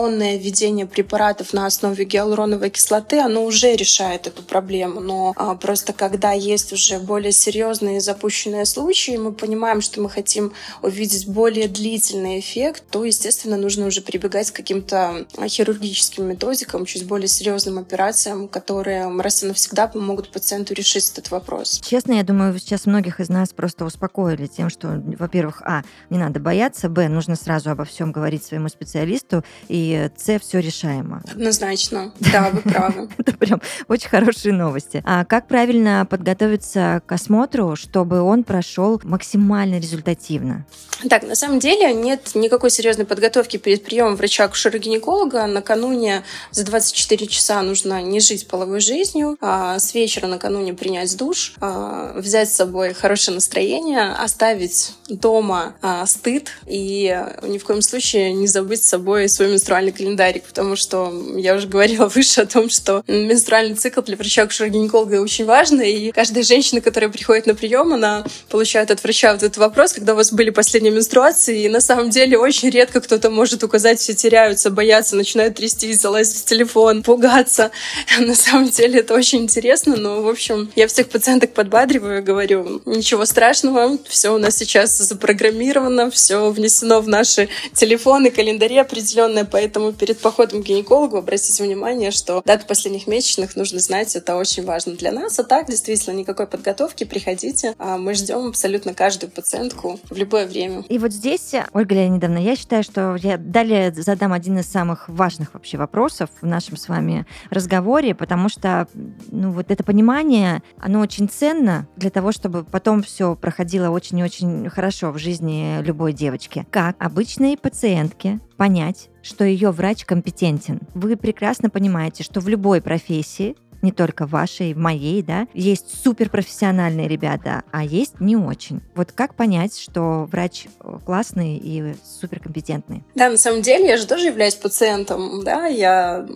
инъекционное 0.00 0.38
введение 0.38 0.86
препаратов 0.86 1.52
на 1.52 1.66
основе 1.66 2.04
гиалуроновой 2.04 2.70
кислоты, 2.70 3.18
оно 3.20 3.44
уже 3.44 3.76
решает 3.76 4.26
эту 4.26 4.42
проблему. 4.42 5.00
Но 5.00 5.32
а, 5.36 5.54
просто 5.54 5.92
когда 5.92 6.32
есть 6.32 6.72
уже 6.72 6.98
более 6.98 7.32
серьезные 7.32 8.00
запущенные 8.00 8.64
случаи, 8.64 9.16
мы 9.16 9.32
понимаем, 9.32 9.80
что 9.80 10.00
мы 10.00 10.08
хотим 10.08 10.52
увидеть 10.82 11.26
более 11.28 11.68
длительный 11.68 12.40
эффект, 12.40 12.84
то, 12.90 13.04
естественно, 13.04 13.56
нужно 13.56 13.86
уже 13.86 14.00
прибегать 14.00 14.50
к 14.50 14.56
каким-то 14.56 15.26
хирургическим 15.46 16.26
методикам, 16.26 16.86
чуть 16.86 17.06
более 17.06 17.28
серьезным 17.28 17.78
операциям, 17.78 18.48
которые 18.48 19.08
раз 19.20 19.42
и 19.42 19.46
навсегда 19.46 19.86
помогут 19.86 20.30
пациенту 20.30 20.74
решить 20.74 21.10
этот 21.10 21.30
вопрос. 21.30 21.80
Честно, 21.84 22.12
я 22.12 22.22
думаю, 22.22 22.58
сейчас 22.58 22.86
многих 22.86 23.20
из 23.20 23.28
нас 23.28 23.50
просто 23.50 23.84
успокоили 23.84 24.46
тем, 24.46 24.70
что, 24.70 25.02
во-первых, 25.18 25.62
а, 25.62 25.82
не 26.08 26.18
надо 26.18 26.40
бояться, 26.40 26.88
б, 26.88 27.08
нужно 27.08 27.36
сразу 27.36 27.70
обо 27.70 27.84
всем 27.84 28.12
говорить 28.12 28.44
своему 28.44 28.68
специалисту, 28.68 29.44
и 29.68 29.89
и 29.90 30.10
С 30.16 30.38
все 30.38 30.60
решаемо. 30.60 31.22
Однозначно. 31.30 32.12
Да, 32.32 32.50
вы 32.50 32.60
правы. 32.62 33.08
Это 33.18 33.36
прям 33.36 33.60
очень 33.88 34.08
хорошие 34.08 34.52
новости. 34.52 35.02
А 35.04 35.24
как 35.24 35.48
правильно 35.48 36.06
подготовиться 36.08 37.02
к 37.06 37.12
осмотру, 37.12 37.76
чтобы 37.76 38.20
он 38.20 38.44
прошел 38.44 39.00
максимально 39.04 39.78
результативно? 39.78 40.66
Так, 41.08 41.22
на 41.22 41.34
самом 41.34 41.60
деле 41.60 41.94
нет 41.94 42.34
никакой 42.34 42.70
серьезной 42.70 43.06
подготовки 43.06 43.56
перед 43.56 43.82
приемом 43.82 44.16
врача-акушера-гинеколога. 44.16 45.46
Накануне 45.46 46.24
за 46.50 46.64
24 46.64 47.26
часа 47.26 47.62
нужно 47.62 48.02
не 48.02 48.20
жить 48.20 48.46
половой 48.46 48.80
жизнью, 48.80 49.36
а 49.40 49.78
с 49.78 49.94
вечера 49.94 50.26
накануне 50.26 50.74
принять 50.74 51.16
душ, 51.16 51.54
а, 51.60 52.12
взять 52.16 52.50
с 52.50 52.56
собой 52.56 52.92
хорошее 52.92 53.34
настроение, 53.34 54.12
оставить 54.12 54.92
дома 55.08 55.74
а, 55.80 56.04
стыд 56.06 56.50
и 56.66 57.18
ни 57.42 57.58
в 57.58 57.64
коем 57.64 57.82
случае 57.82 58.32
не 58.32 58.46
забыть 58.46 58.84
с 58.84 58.88
собой 58.88 59.28
свой 59.28 59.48
менструальный 59.48 59.79
календарик, 59.88 60.44
потому 60.44 60.76
что 60.76 61.10
я 61.36 61.54
уже 61.54 61.66
говорила 61.66 62.06
выше 62.08 62.42
о 62.42 62.46
том, 62.46 62.68
что 62.68 63.02
менструальный 63.06 63.76
цикл 63.76 64.02
для 64.02 64.16
врача-акушера-гинеколога 64.16 65.22
очень 65.22 65.46
важный, 65.46 65.92
и 65.92 66.12
каждая 66.12 66.44
женщина, 66.44 66.82
которая 66.82 67.08
приходит 67.08 67.46
на 67.46 67.54
прием, 67.54 67.94
она 67.94 68.24
получает 68.50 68.90
от 68.90 69.02
врача 69.02 69.32
вот 69.32 69.42
этот 69.42 69.56
вопрос, 69.56 69.94
когда 69.94 70.12
у 70.12 70.16
вас 70.16 70.32
были 70.32 70.50
последние 70.50 70.92
менструации, 70.92 71.64
и 71.64 71.68
на 71.68 71.80
самом 71.80 72.10
деле 72.10 72.36
очень 72.36 72.68
редко 72.68 73.00
кто-то 73.00 73.30
может 73.30 73.62
указать, 73.62 73.98
все 74.00 74.14
теряются, 74.14 74.70
боятся, 74.70 75.16
начинают 75.16 75.54
трястись, 75.54 76.00
залазить 76.00 76.42
в 76.42 76.44
телефон, 76.44 77.02
пугаться. 77.02 77.70
На 78.18 78.34
самом 78.34 78.68
деле 78.68 79.00
это 79.00 79.14
очень 79.14 79.42
интересно, 79.42 79.96
но, 79.96 80.22
в 80.22 80.28
общем, 80.28 80.70
я 80.76 80.86
всех 80.86 81.08
пациенток 81.08 81.54
подбадриваю, 81.54 82.22
говорю, 82.22 82.82
ничего 82.84 83.24
страшного, 83.24 83.98
все 84.08 84.34
у 84.34 84.38
нас 84.38 84.56
сейчас 84.56 84.98
запрограммировано, 84.98 86.10
все 86.10 86.50
внесено 86.50 87.00
в 87.00 87.08
наши 87.08 87.48
телефоны, 87.74 88.30
календари 88.30 88.76
определенные, 88.76 89.44
поэтому 89.44 89.69
перед 89.98 90.18
походом 90.18 90.62
к 90.62 90.66
гинекологу 90.66 91.16
обратите 91.16 91.62
внимание, 91.62 92.10
что 92.10 92.42
дату 92.44 92.66
последних 92.66 93.06
месячных 93.06 93.56
нужно 93.56 93.80
знать, 93.80 94.14
это 94.16 94.36
очень 94.36 94.64
важно 94.64 94.94
для 94.94 95.12
нас. 95.12 95.38
А 95.38 95.44
так, 95.44 95.66
действительно, 95.68 96.14
никакой 96.14 96.46
подготовки, 96.46 97.04
приходите, 97.04 97.74
а 97.78 97.96
мы 97.98 98.14
ждем 98.14 98.48
абсолютно 98.48 98.94
каждую 98.94 99.30
пациентку 99.30 99.98
в 100.08 100.16
любое 100.16 100.46
время. 100.46 100.84
И 100.88 100.98
вот 100.98 101.12
здесь, 101.12 101.52
Ольга 101.72 101.94
Леонидовна, 101.94 102.38
я 102.38 102.56
считаю, 102.56 102.82
что 102.82 103.16
я 103.16 103.36
далее 103.36 103.92
задам 103.92 104.32
один 104.32 104.58
из 104.58 104.66
самых 104.66 105.08
важных 105.08 105.54
вообще 105.54 105.76
вопросов 105.76 106.30
в 106.40 106.46
нашем 106.46 106.76
с 106.76 106.88
вами 106.88 107.26
разговоре, 107.50 108.14
потому 108.14 108.48
что 108.48 108.88
ну, 109.30 109.52
вот 109.52 109.70
это 109.70 109.84
понимание, 109.84 110.62
оно 110.78 111.00
очень 111.00 111.28
ценно 111.28 111.86
для 111.96 112.10
того, 112.10 112.32
чтобы 112.32 112.64
потом 112.64 113.02
все 113.02 113.36
проходило 113.36 113.90
очень 113.90 114.18
и 114.18 114.22
очень 114.22 114.68
хорошо 114.70 115.10
в 115.12 115.18
жизни 115.18 115.82
любой 115.82 116.12
девочки. 116.12 116.66
Как 116.70 116.96
обычной 116.98 117.56
пациентке 117.56 118.40
понять, 118.60 119.08
что 119.22 119.46
ее 119.46 119.70
врач 119.70 120.04
компетентен? 120.04 120.80
Вы 120.92 121.16
прекрасно 121.16 121.70
понимаете, 121.70 122.22
что 122.22 122.40
в 122.40 122.48
любой 122.48 122.82
профессии 122.82 123.56
не 123.82 123.92
только 123.92 124.26
вашей, 124.26 124.74
моей, 124.74 125.22
да, 125.22 125.46
есть 125.54 126.02
суперпрофессиональные 126.02 127.08
ребята, 127.08 127.62
а 127.70 127.84
есть 127.84 128.20
не 128.20 128.36
очень. 128.36 128.80
Вот 128.94 129.12
как 129.12 129.34
понять, 129.34 129.78
что 129.78 130.28
врач 130.30 130.66
э, 130.80 130.98
классный 131.04 131.56
и 131.56 131.94
суперкомпетентный? 132.20 133.04
Да, 133.14 133.30
на 133.30 133.36
самом 133.36 133.62
деле 133.62 133.86
я 133.86 133.96
же 133.96 134.06
тоже 134.06 134.26
являюсь 134.26 134.54
пациентом, 134.54 135.42
да, 135.44 135.66
я, 135.66 136.26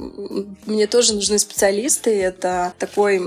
мне 0.66 0.87
тоже 0.87 1.14
нужны 1.14 1.38
специалисты, 1.38 2.20
это 2.22 2.72
такой 2.78 3.18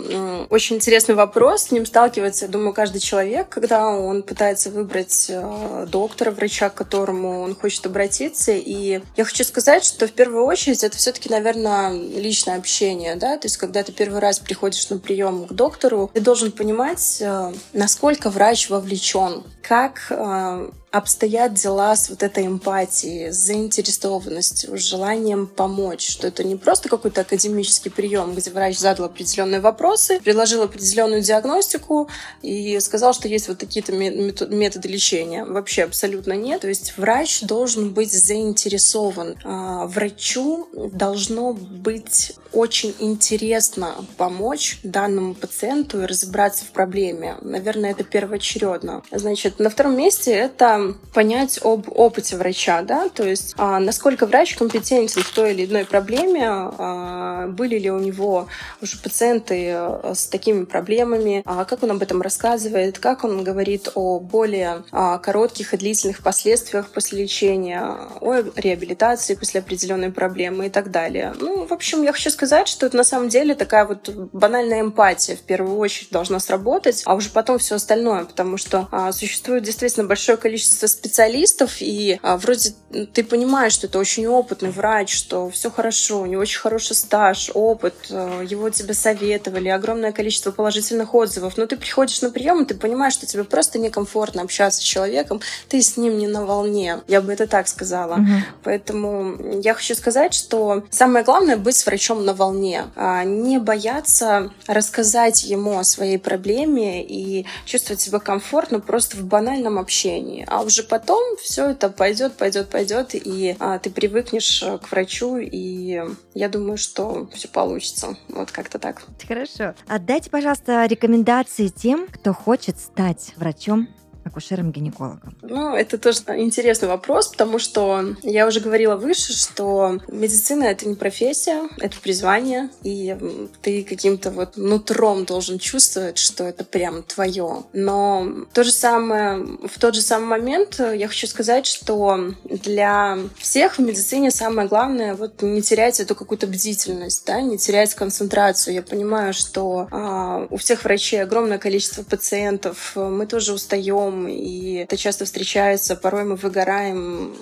очень 0.50 0.78
интересный 0.78 1.16
вопрос, 1.16 1.64
с 1.64 1.72
ним 1.72 1.86
сталкивается, 1.86 2.46
я 2.46 2.52
думаю, 2.52 2.74
каждый 2.74 3.00
человек, 3.00 3.50
когда 3.50 3.88
он 3.90 4.24
пытается 4.24 4.70
выбрать 4.70 5.28
э, 5.30 5.88
доктора, 5.90 6.32
врача, 6.32 6.70
к 6.70 6.76
которому 6.76 7.42
он 7.42 7.56
хочет 7.56 7.86
обратиться, 7.86 8.52
и 8.52 9.02
я 9.16 9.24
хочу 9.24 9.44
сказать, 9.44 9.84
что 9.84 10.08
в 10.08 10.12
первую 10.12 10.46
очередь 10.46 10.84
это 10.84 10.98
все-таки, 10.98 11.30
наверное, 11.30 11.92
личное 11.92 12.58
общение, 12.58 13.16
да, 13.16 13.38
то 13.38 13.46
есть 13.46 13.58
когда 13.58 13.84
ты 13.84 13.92
первый 14.08 14.22
раз 14.22 14.40
приходишь 14.40 14.90
на 14.90 15.00
прием 15.00 15.48
к 15.48 15.52
доктору, 15.52 16.10
ты 16.14 16.22
должен 16.22 16.54
понимать, 16.54 17.18
э, 17.20 17.52
насколько 17.74 18.30
врач 18.30 18.70
вовлечен, 18.70 19.44
как 19.68 20.08
э, 20.10 20.70
обстоят 20.92 21.54
дела 21.54 21.96
с 21.96 22.10
вот 22.10 22.24
этой 22.24 22.48
эмпатией, 22.48 23.32
с 23.32 23.36
заинтересованностью, 23.36 24.78
с 24.78 24.82
желанием 24.82 25.46
помочь, 25.46 26.08
что 26.08 26.28
это 26.28 26.44
не 26.44 26.56
просто 26.56 26.88
какой-то 26.88 27.22
академический 27.22 27.92
прием, 27.92 28.34
где 28.34 28.50
врач 28.52 28.78
задал 28.78 29.06
определенные 29.06 29.60
вопросы, 29.60 30.20
предложил 30.22 30.64
определенную 30.64 31.22
диагностику 31.22 32.10
и 32.42 32.80
сказал, 32.80 33.14
что 33.14 33.28
есть 33.28 33.50
вот 33.50 33.58
такие-то 33.58 33.92
методы 33.92 34.88
лечения. 34.88 35.44
Вообще 35.44 35.84
абсолютно 35.84 36.34
нет. 36.34 36.62
То 36.62 36.70
есть 36.70 36.98
врач 36.98 37.42
должен 37.42 37.94
быть 37.94 38.14
заинтересован. 38.14 39.36
А, 39.44 39.86
врачу 39.88 40.70
должно 40.94 41.54
быть 41.54 42.34
очень 42.54 42.96
интересно 43.00 43.96
помочь 44.18 44.80
данному 44.84 45.36
пациенту 45.36 46.02
и 46.02 46.06
разобраться 46.06 46.66
в 46.66 46.70
проблеме. 46.70 47.36
Наверное, 47.42 47.92
это 47.92 48.04
первоочередно. 48.04 49.04
Значит, 49.12 49.57
на 49.60 49.70
втором 49.70 49.98
месте 49.98 50.32
это 50.32 50.94
понять 51.14 51.60
об 51.64 51.90
опыте 51.90 52.38
врача, 52.38 52.82
да, 52.84 53.10
то 53.10 53.28
есть 53.28 53.56
а, 53.58 53.80
насколько 53.80 54.26
врач 54.26 54.56
компетентен 54.56 55.24
в 55.24 55.34
той 55.34 55.54
или 55.54 55.66
иной 55.66 55.86
проблеме, 55.86 56.48
а, 56.48 57.48
были 57.48 57.80
ли 57.80 57.90
у 57.90 58.00
него 58.00 58.48
уже 58.82 58.98
пациенты 58.98 59.72
а, 59.72 60.14
с 60.14 60.28
такими 60.28 60.66
проблемами, 60.66 61.42
а, 61.46 61.66
как 61.66 61.84
он 61.84 61.92
об 61.92 62.02
этом 62.02 62.22
рассказывает, 62.22 63.00
как 63.00 63.24
он 63.24 63.44
говорит 63.44 63.90
о 63.96 64.20
более 64.20 64.84
а, 64.92 65.18
коротких 65.18 65.74
и 65.74 65.78
длительных 65.78 66.22
последствиях 66.22 66.90
после 66.90 67.24
лечения, 67.24 67.82
о 68.22 68.44
реабилитации 68.56 69.36
после 69.36 69.62
определенной 69.62 70.12
проблемы 70.12 70.68
и 70.68 70.70
так 70.70 70.92
далее. 70.92 71.34
Ну, 71.40 71.66
в 71.66 71.74
общем, 71.74 72.04
я 72.04 72.14
хочу 72.14 72.30
сказать, 72.30 72.68
что 72.68 72.86
это 72.86 72.96
на 72.96 73.04
самом 73.04 73.30
деле 73.30 73.56
такая 73.56 73.86
вот 73.86 74.10
банальная 74.34 74.82
эмпатия 74.82 75.36
в 75.36 75.42
первую 75.42 75.78
очередь 75.78 76.12
должна 76.12 76.40
сработать, 76.40 77.02
а 77.06 77.16
уже 77.16 77.30
потом 77.30 77.58
все 77.58 77.76
остальное, 77.76 78.26
потому 78.26 78.58
что 78.58 78.88
а, 78.92 79.12
существует 79.12 79.47
действительно 79.60 80.06
большое 80.06 80.38
количество 80.38 80.58
количество 80.58 80.88
специалистов, 80.88 81.78
и 81.80 82.20
а, 82.22 82.38
вроде 82.38 82.74
ты 83.14 83.24
понимаешь, 83.24 83.74
что 83.74 83.88
это 83.88 84.00
очень 84.00 84.28
опытный 84.28 84.70
врач, 84.70 85.16
что 85.16 85.50
все 85.50 85.70
хорошо, 85.70 86.22
у 86.22 86.26
него 86.26 86.42
очень 86.42 86.60
хороший 86.60 86.96
стаж, 86.96 87.52
опыт, 87.54 87.94
э, 88.10 88.46
его 88.48 88.70
тебе 88.70 88.94
советовали, 88.94 89.70
огромное 89.70 90.12
количество 90.12 90.52
положительных 90.52 91.14
отзывов, 91.14 91.58
но 91.58 91.66
ты 91.66 91.78
приходишь 91.78 92.22
на 92.22 92.30
прием, 92.30 92.64
и 92.64 92.66
ты 92.66 92.76
понимаешь, 92.76 93.14
что 93.14 93.26
тебе 93.26 93.44
просто 93.44 93.80
некомфортно 93.80 94.42
общаться 94.42 94.82
с 94.82 94.84
человеком, 94.84 95.42
ты 95.70 95.82
с 95.82 95.98
ним 95.98 96.18
не 96.18 96.28
на 96.28 96.46
волне, 96.46 97.02
я 97.08 97.22
бы 97.22 97.34
это 97.34 97.48
так 97.48 97.68
сказала. 97.68 98.16
Угу. 98.16 98.32
Поэтому 98.64 99.60
я 99.62 99.74
хочу 99.74 99.96
сказать, 99.96 100.34
что 100.34 100.84
самое 100.90 101.24
главное 101.24 101.58
быть 101.58 101.76
с 101.76 101.86
врачом 101.86 102.26
на 102.26 102.34
волне, 102.34 102.86
а 102.96 103.24
не 103.24 103.60
бояться 103.60 104.52
рассказать 104.68 105.44
ему 105.44 105.78
о 105.78 105.84
своей 105.84 106.18
проблеме 106.18 107.04
и 107.04 107.46
чувствовать 107.66 108.02
себя 108.02 108.20
комфортно 108.20 108.80
просто 108.80 109.18
в 109.18 109.24
банальном 109.38 109.78
общении. 109.78 110.44
А 110.48 110.64
уже 110.64 110.82
потом 110.82 111.38
все 111.38 111.70
это 111.70 111.90
пойдет, 111.90 112.34
пойдет, 112.38 112.70
пойдет, 112.70 113.14
и 113.14 113.56
а, 113.60 113.78
ты 113.78 113.92
привыкнешь 113.92 114.64
э, 114.64 114.80
к 114.80 114.90
врачу, 114.90 115.38
и 115.38 116.02
я 116.34 116.50
думаю, 116.50 116.78
что 116.78 117.30
все 117.34 117.48
получится. 117.48 118.18
Вот 118.30 118.52
как-то 118.52 118.80
так. 118.80 119.04
Хорошо. 119.28 119.76
Отдайте, 119.88 120.32
пожалуйста, 120.32 120.86
рекомендации 120.88 121.68
тем, 121.68 122.08
кто 122.08 122.34
хочет 122.34 122.80
стать 122.80 123.34
врачом 123.38 123.88
акушером-гинекологом? 124.28 125.36
Ну, 125.42 125.76
это 125.76 125.98
тоже 125.98 126.20
интересный 126.38 126.88
вопрос, 126.88 127.30
потому 127.30 127.60
что 127.60 128.16
я 128.24 128.48
уже 128.48 128.60
говорила 128.60 128.96
выше, 128.96 129.34
что 129.34 130.00
медицина— 130.08 130.64
это 130.66 130.88
не 130.88 130.96
профессия, 130.96 131.70
это 131.80 131.98
призвание, 132.02 132.70
и 132.84 133.16
ты 133.62 133.84
каким-то 133.84 134.32
вот 134.32 134.58
нутром 134.58 135.26
должен 135.26 135.60
чувствовать, 135.60 136.18
что 136.18 136.44
это 136.44 136.64
прям 136.64 137.04
твое. 137.04 137.64
Но 137.74 138.46
то 138.54 138.64
же 138.64 138.72
самое, 138.72 139.46
в 139.68 139.80
тот 139.80 139.96
же 139.96 140.02
самый 140.02 140.28
момент 140.28 140.80
я 140.80 141.08
хочу 141.08 141.28
сказать, 141.28 141.66
что 141.66 142.34
для 142.44 143.18
всех 143.38 143.78
в 143.78 143.82
медицине 143.82 144.32
самое 144.32 144.68
главное 144.68 145.16
вот 145.16 145.42
не 145.42 145.62
терять 145.62 146.00
эту 146.00 146.16
какую-то 146.16 146.48
бдительность, 146.48 147.26
да, 147.26 147.42
не 147.42 147.58
терять 147.58 147.94
концентрацию. 147.96 148.74
Я 148.74 148.82
понимаю, 148.82 149.34
что 149.34 149.88
а, 149.92 150.48
у 150.50 150.58
всех 150.58 150.84
врачей 150.84 151.22
огромное 151.22 151.58
количество 151.58 152.04
пациентов, 152.04 152.94
мы 152.96 153.26
тоже 153.26 153.54
устаем, 153.54 154.17
и 154.26 154.76
это 154.76 154.98
часто 154.98 155.26
встречается. 155.26 155.96
Порой 155.96 156.24
мы 156.24 156.36
выгораем, 156.36 157.36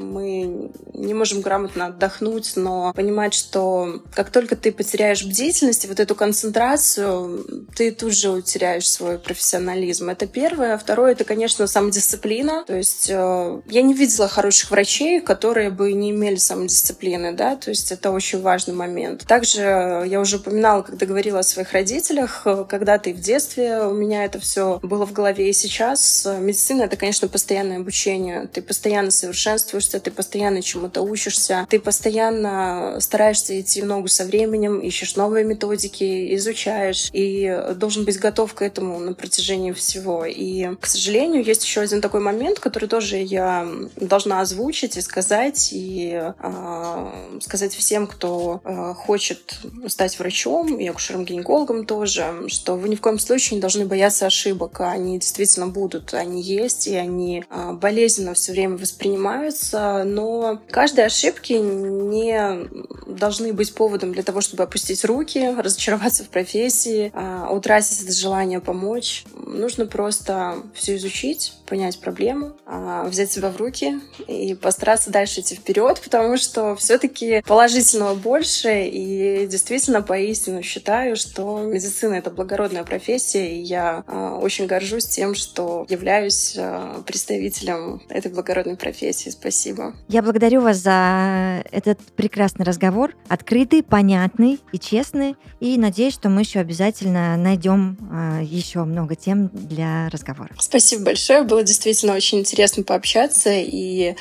мы 0.00 0.70
не 0.94 1.14
можем 1.14 1.40
грамотно 1.40 1.86
отдохнуть, 1.86 2.52
но 2.56 2.92
понимать, 2.94 3.34
что 3.34 4.02
как 4.14 4.30
только 4.30 4.56
ты 4.56 4.72
потеряешь 4.72 5.24
бдительность 5.24 5.84
и 5.84 5.88
вот 5.88 6.00
эту 6.00 6.14
концентрацию, 6.14 7.66
ты 7.74 7.92
тут 7.92 8.14
же 8.14 8.30
утеряешь 8.30 8.90
свой 8.90 9.18
профессионализм. 9.18 10.08
Это 10.10 10.26
первое. 10.26 10.76
Второе— 10.78 11.12
это, 11.12 11.24
конечно, 11.24 11.66
самодисциплина. 11.66 12.64
То 12.66 12.76
есть 12.76 13.08
э, 13.10 13.60
я 13.66 13.82
не 13.82 13.94
видела 13.94 14.28
хороших 14.28 14.70
врачей, 14.70 15.20
которые 15.20 15.70
бы 15.70 15.92
не 15.92 16.10
имели 16.10 16.36
самодисциплины, 16.36 17.32
да, 17.32 17.56
то 17.56 17.70
есть 17.70 17.92
это 17.92 18.10
очень 18.10 18.40
важный 18.40 18.74
момент. 18.74 19.26
Также 19.26 20.04
я 20.06 20.20
уже 20.20 20.36
упоминала, 20.36 20.82
когда 20.82 21.06
говорила 21.06 21.40
о 21.40 21.42
своих 21.42 21.72
родителях, 21.72 22.46
когда 22.68 22.98
ты 22.98 23.12
в 23.12 23.20
детстве, 23.20 23.82
у 23.82 23.94
меня 23.94 24.24
это 24.24 24.40
все 24.40 24.80
было 24.82 25.06
в 25.06 25.12
голове 25.12 25.50
и 25.50 25.52
сейчас. 25.52 26.00
Медицина— 26.26 26.82
это, 26.84 26.96
конечно, 26.96 27.28
постоянное 27.28 27.78
обучение. 27.78 28.48
Ты 28.52 28.62
постоянно 28.62 29.10
совершенствуешь 29.10 29.90
двигаешься, 29.90 30.00
ты 30.00 30.10
постоянно 30.10 30.62
чему-то 30.62 31.02
учишься, 31.02 31.66
ты 31.68 31.80
постоянно 31.80 32.98
стараешься 33.00 33.60
идти 33.60 33.82
в 33.82 33.86
ногу 33.86 34.08
со 34.08 34.24
временем, 34.24 34.80
ищешь 34.80 35.16
новые 35.16 35.44
методики, 35.44 36.34
изучаешь, 36.36 37.10
и 37.12 37.74
должен 37.76 38.04
быть 38.04 38.18
готов 38.18 38.54
к 38.54 38.62
этому 38.62 38.98
на 38.98 39.14
протяжении 39.14 39.72
всего. 39.72 40.24
И, 40.24 40.74
к 40.80 40.86
сожалению, 40.86 41.44
есть 41.44 41.64
еще 41.64 41.80
один 41.80 42.00
такой 42.00 42.20
момент, 42.20 42.58
который 42.58 42.88
тоже 42.88 43.16
я 43.16 43.68
должна 43.96 44.40
озвучить 44.40 44.96
и 44.96 45.00
сказать, 45.00 45.70
и 45.72 46.20
э, 46.38 47.40
сказать 47.40 47.74
всем, 47.74 48.06
кто 48.06 48.60
э, 48.64 48.94
хочет 48.94 49.60
стать 49.88 50.18
врачом 50.18 50.78
и 50.78 50.88
акушером-гинекологом 50.88 51.86
тоже, 51.86 52.44
что 52.48 52.76
вы 52.76 52.88
ни 52.88 52.94
в 52.94 53.00
коем 53.00 53.18
случае 53.18 53.56
не 53.56 53.60
должны 53.60 53.86
бояться 53.86 54.26
ошибок. 54.26 54.80
Они 54.80 55.18
действительно 55.18 55.66
будут, 55.66 55.89
они 56.12 56.42
есть, 56.42 56.86
и 56.86 56.94
они 56.94 57.44
э, 57.48 57.72
болезненно 57.72 58.34
все 58.34 58.52
время 58.52 58.76
воспринимаются, 58.76 60.04
но 60.04 60.60
каждой 60.70 61.06
ошибки 61.06 61.52
не 61.52 62.68
должны 63.06 63.52
быть 63.52 63.74
поводом 63.74 64.12
для 64.12 64.22
того, 64.22 64.40
чтобы 64.40 64.62
опустить 64.62 65.04
руки, 65.04 65.54
разочароваться 65.56 66.24
в 66.24 66.28
профессии, 66.28 67.12
э, 67.14 67.46
утратить 67.50 68.02
это 68.02 68.12
желание 68.12 68.60
помочь. 68.60 69.24
Нужно 69.34 69.86
просто 69.86 70.62
все 70.74 70.96
изучить, 70.96 71.54
понять 71.66 72.00
проблему, 72.00 72.52
э, 72.66 73.04
взять 73.08 73.32
себя 73.32 73.50
в 73.50 73.56
руки 73.56 74.00
и 74.26 74.54
постараться 74.54 75.10
дальше 75.10 75.40
идти 75.40 75.54
вперед, 75.54 76.00
потому 76.02 76.36
что 76.36 76.76
все-таки 76.76 77.42
положительного 77.46 78.14
больше, 78.14 78.86
и 78.86 79.46
действительно 79.46 80.02
поистину 80.02 80.62
считаю, 80.62 81.16
что 81.16 81.60
медицина— 81.60 82.14
это 82.16 82.30
благородная 82.30 82.84
профессия, 82.84 83.56
и 83.56 83.60
я 83.60 84.04
очень 84.40 84.66
горжусь 84.66 85.06
тем, 85.06 85.34
что 85.34 85.79
являюсь 85.88 86.54
э, 86.56 87.02
представителем 87.06 88.02
этой 88.08 88.30
благородной 88.30 88.76
профессии. 88.76 89.30
Спасибо. 89.30 89.94
Я 90.08 90.22
благодарю 90.22 90.60
вас 90.60 90.78
за 90.78 91.62
этот 91.70 92.00
прекрасный 92.16 92.64
разговор, 92.64 93.14
открытый, 93.28 93.82
понятный 93.82 94.60
и 94.72 94.78
честный, 94.78 95.36
и 95.60 95.78
надеюсь, 95.78 96.14
что 96.14 96.28
мы 96.28 96.42
еще 96.42 96.60
обязательно 96.60 97.36
найдем 97.36 97.96
э, 98.10 98.44
еще 98.44 98.84
много 98.84 99.16
тем 99.16 99.48
для 99.48 100.08
разговора. 100.08 100.50
Спасибо 100.58 101.04
большое, 101.04 101.42
было 101.42 101.62
действительно 101.62 102.14
очень 102.14 102.40
интересно 102.40 102.82
пообщаться, 102.82 103.50
и 103.52 104.14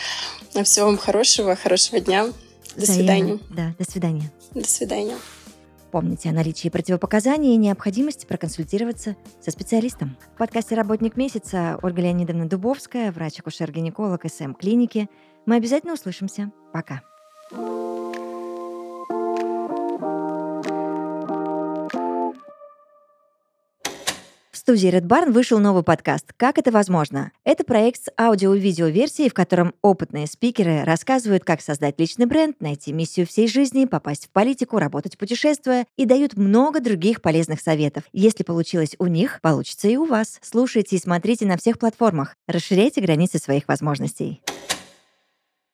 всего 0.63 0.87
вам 0.87 0.97
хорошего, 0.97 1.55
хорошего 1.55 1.99
дня. 1.99 2.27
До 2.75 2.83
Взаимно. 2.83 2.93
свидания. 2.93 3.39
Да, 3.49 3.73
до 3.77 3.91
свидания. 3.91 4.31
До 4.53 4.67
свидания. 4.67 5.15
Помните 5.91 6.29
о 6.29 6.33
наличии 6.33 6.69
противопоказаний 6.69 7.55
и 7.55 7.57
необходимости 7.57 8.25
проконсультироваться 8.25 9.15
со 9.41 9.51
специалистом. 9.51 10.17
В 10.35 10.37
подкасте 10.37 10.75
«Работник 10.75 11.17
месяца» 11.17 11.79
Ольга 11.81 12.01
Леонидовна 12.01 12.47
Дубовская, 12.47 13.11
врач-акушер-гинеколог 13.11 14.29
СМ-клиники. 14.29 15.09
Мы 15.45 15.55
обязательно 15.55 15.93
услышимся. 15.93 16.51
Пока. 16.71 17.01
В 17.51 18.28
студии 24.59 24.89
Red 24.89 25.07
Barn 25.07 25.31
вышел 25.31 25.57
новый 25.59 25.83
подкаст 25.83 26.33
«Как 26.37 26.57
это 26.57 26.71
возможно?». 26.71 27.31
Это 27.43 27.63
проект 27.63 28.03
с 28.03 28.11
аудио- 28.19 28.53
и 28.53 28.59
видеоверсией, 28.59 29.29
в 29.29 29.33
котором 29.33 29.73
опытные 29.81 30.27
спикеры 30.27 30.83
рассказывают, 30.83 31.43
как 31.43 31.61
создать 31.61 31.99
личный 31.99 32.25
бренд, 32.27 32.61
найти 32.61 32.93
миссию 32.93 33.25
всей 33.25 33.47
жизни, 33.47 33.85
попасть 33.85 34.27
в 34.27 34.29
политику, 34.29 34.77
работать 34.77 35.17
путешествуя 35.17 35.85
и 35.97 36.05
дают 36.05 36.37
много 36.37 36.79
других 36.79 37.21
полезных 37.21 37.61
советов. 37.61 38.03
Если 38.13 38.43
получилось 38.43 38.95
у 38.99 39.07
них, 39.07 39.39
получится 39.41 39.87
и 39.87 39.95
у 39.95 40.05
вас. 40.05 40.39
Слушайте 40.41 40.97
и 40.97 40.99
смотрите 40.99 41.45
на 41.45 41.57
всех 41.57 41.79
платформах. 41.79 42.35
Расширяйте 42.47 43.01
границы 43.01 43.39
своих 43.39 43.67
возможностей. 43.67 44.41